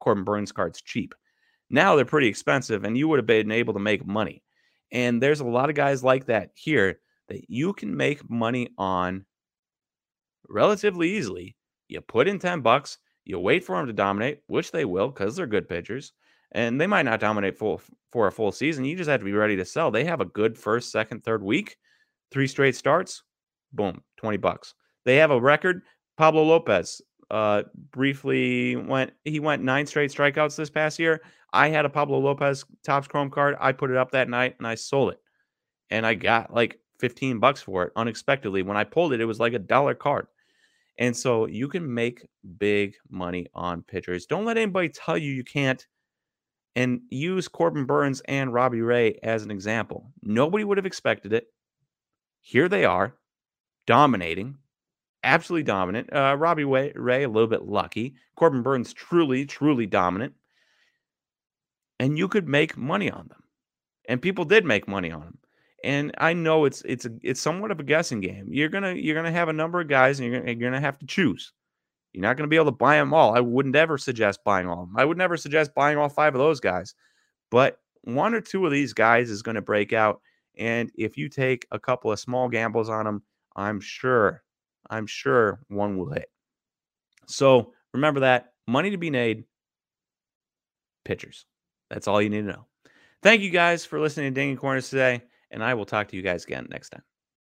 Corbin 0.00 0.24
Burnes 0.24 0.50
cards 0.50 0.82
cheap. 0.82 1.14
Now 1.70 1.94
they're 1.94 2.04
pretty 2.04 2.28
expensive, 2.28 2.84
and 2.84 2.98
you 2.98 3.08
would 3.08 3.18
have 3.18 3.26
been 3.26 3.52
able 3.52 3.74
to 3.74 3.80
make 3.80 4.04
money. 4.04 4.42
And 4.90 5.22
there's 5.22 5.40
a 5.40 5.44
lot 5.44 5.70
of 5.70 5.76
guys 5.76 6.02
like 6.02 6.26
that 6.26 6.50
here 6.54 7.00
that 7.28 7.48
you 7.48 7.72
can 7.72 7.96
make 7.96 8.28
money 8.28 8.68
on 8.76 9.24
relatively 10.48 11.16
easily. 11.16 11.56
You 11.88 12.00
put 12.00 12.28
in 12.28 12.38
10 12.38 12.60
bucks, 12.60 12.98
you 13.24 13.38
wait 13.38 13.64
for 13.64 13.76
them 13.76 13.86
to 13.86 13.92
dominate, 13.92 14.40
which 14.46 14.72
they 14.72 14.84
will 14.84 15.08
because 15.08 15.36
they're 15.36 15.46
good 15.46 15.68
pitchers. 15.68 16.12
And 16.52 16.80
they 16.80 16.86
might 16.86 17.04
not 17.04 17.20
dominate 17.20 17.58
full 17.58 17.80
for 18.12 18.26
a 18.26 18.32
full 18.32 18.52
season. 18.52 18.84
You 18.84 18.96
just 18.96 19.10
have 19.10 19.20
to 19.20 19.24
be 19.24 19.32
ready 19.32 19.56
to 19.56 19.64
sell. 19.64 19.90
They 19.90 20.04
have 20.04 20.20
a 20.20 20.26
good 20.26 20.56
first, 20.56 20.92
second, 20.92 21.24
third 21.24 21.42
week 21.42 21.76
three 22.30 22.46
straight 22.46 22.76
starts, 22.76 23.22
boom, 23.72 24.02
20 24.16 24.36
bucks. 24.38 24.74
They 25.04 25.16
have 25.16 25.30
a 25.30 25.40
record. 25.40 25.82
Pablo 26.16 26.42
Lopez 26.42 27.00
uh, 27.30 27.62
briefly 27.90 28.76
went, 28.76 29.12
he 29.24 29.40
went 29.40 29.62
nine 29.62 29.86
straight 29.86 30.10
strikeouts 30.10 30.56
this 30.56 30.70
past 30.70 30.98
year. 30.98 31.20
I 31.52 31.68
had 31.68 31.84
a 31.84 31.90
Pablo 31.90 32.18
Lopez 32.18 32.64
Topps 32.84 33.06
Chrome 33.06 33.30
card. 33.30 33.56
I 33.60 33.72
put 33.72 33.90
it 33.90 33.96
up 33.96 34.10
that 34.10 34.28
night 34.28 34.56
and 34.58 34.66
I 34.66 34.74
sold 34.74 35.12
it. 35.12 35.20
And 35.90 36.04
I 36.06 36.14
got 36.14 36.52
like 36.52 36.80
15 36.98 37.38
bucks 37.38 37.62
for 37.62 37.84
it 37.84 37.92
unexpectedly. 37.96 38.62
When 38.62 38.76
I 38.76 38.84
pulled 38.84 39.12
it, 39.12 39.20
it 39.20 39.26
was 39.26 39.40
like 39.40 39.52
a 39.52 39.58
dollar 39.58 39.94
card. 39.94 40.26
And 40.98 41.16
so 41.16 41.46
you 41.46 41.68
can 41.68 41.92
make 41.92 42.26
big 42.58 42.94
money 43.10 43.46
on 43.54 43.82
pitchers. 43.82 44.26
Don't 44.26 44.44
let 44.44 44.56
anybody 44.56 44.88
tell 44.88 45.18
you 45.18 45.32
you 45.32 45.44
can't. 45.44 45.84
And 46.76 47.02
use 47.08 47.46
Corbin 47.46 47.84
Burnes 47.84 48.20
and 48.26 48.52
Robbie 48.52 48.80
Ray 48.80 49.18
as 49.22 49.44
an 49.44 49.52
example. 49.52 50.10
Nobody 50.22 50.64
would 50.64 50.76
have 50.76 50.86
expected 50.86 51.32
it. 51.32 51.46
Here 52.46 52.68
they 52.68 52.84
are, 52.84 53.14
dominating, 53.86 54.58
absolutely 55.22 55.62
dominant. 55.62 56.12
Uh, 56.12 56.36
Robbie 56.38 56.64
Ray, 56.64 56.92
Ray, 56.94 57.22
a 57.22 57.28
little 57.28 57.48
bit 57.48 57.62
lucky. 57.62 58.16
Corbin 58.36 58.62
Burnes, 58.62 58.92
truly, 58.92 59.46
truly 59.46 59.86
dominant. 59.86 60.34
And 61.98 62.18
you 62.18 62.28
could 62.28 62.46
make 62.46 62.76
money 62.76 63.10
on 63.10 63.28
them. 63.28 63.42
And 64.10 64.20
people 64.20 64.44
did 64.44 64.66
make 64.66 64.86
money 64.86 65.10
on 65.10 65.22
them. 65.22 65.38
And 65.82 66.14
I 66.18 66.34
know 66.34 66.66
it's 66.66 66.82
it's 66.82 67.06
a, 67.06 67.10
it's 67.22 67.40
somewhat 67.40 67.70
of 67.70 67.80
a 67.80 67.82
guessing 67.82 68.20
game. 68.20 68.48
You're 68.50 68.68
gonna 68.68 68.92
you're 68.92 69.14
gonna 69.14 69.32
have 69.32 69.48
a 69.48 69.54
number 69.54 69.80
of 69.80 69.88
guys, 69.88 70.20
and 70.20 70.28
you're 70.28 70.40
gonna, 70.40 70.52
you're 70.52 70.70
gonna 70.70 70.82
have 70.82 70.98
to 70.98 71.06
choose. 71.06 71.52
You're 72.12 72.22
not 72.22 72.36
gonna 72.36 72.48
be 72.48 72.56
able 72.56 72.66
to 72.66 72.72
buy 72.72 72.96
them 72.96 73.14
all. 73.14 73.34
I 73.34 73.40
wouldn't 73.40 73.74
ever 73.74 73.96
suggest 73.96 74.44
buying 74.44 74.66
all 74.68 74.82
of 74.82 74.88
them. 74.88 74.98
I 74.98 75.06
would 75.06 75.16
never 75.16 75.38
suggest 75.38 75.74
buying 75.74 75.96
all 75.96 76.10
five 76.10 76.34
of 76.34 76.40
those 76.40 76.60
guys. 76.60 76.94
But 77.50 77.78
one 78.02 78.34
or 78.34 78.42
two 78.42 78.66
of 78.66 78.72
these 78.72 78.92
guys 78.92 79.30
is 79.30 79.42
going 79.42 79.54
to 79.54 79.62
break 79.62 79.94
out 79.94 80.20
and 80.56 80.90
if 80.96 81.16
you 81.16 81.28
take 81.28 81.66
a 81.70 81.78
couple 81.78 82.12
of 82.12 82.20
small 82.20 82.48
gambles 82.48 82.88
on 82.88 83.04
them, 83.04 83.22
I'm 83.56 83.80
sure, 83.80 84.42
I'm 84.90 85.06
sure 85.06 85.60
one 85.68 85.96
will 85.96 86.10
hit. 86.12 86.30
So 87.26 87.72
remember 87.92 88.20
that 88.20 88.52
money 88.66 88.90
to 88.90 88.96
be 88.96 89.10
made, 89.10 89.44
pitchers. 91.04 91.46
That's 91.90 92.08
all 92.08 92.20
you 92.20 92.30
need 92.30 92.42
to 92.42 92.48
know. 92.48 92.66
Thank 93.22 93.42
you 93.42 93.50
guys 93.50 93.84
for 93.84 94.00
listening 94.00 94.32
to 94.32 94.40
Dinging 94.40 94.56
Corners 94.56 94.90
today, 94.90 95.22
and 95.50 95.62
I 95.62 95.74
will 95.74 95.86
talk 95.86 96.08
to 96.08 96.16
you 96.16 96.22
guys 96.22 96.44
again 96.44 96.66
next 96.70 96.90
time. 96.90 97.02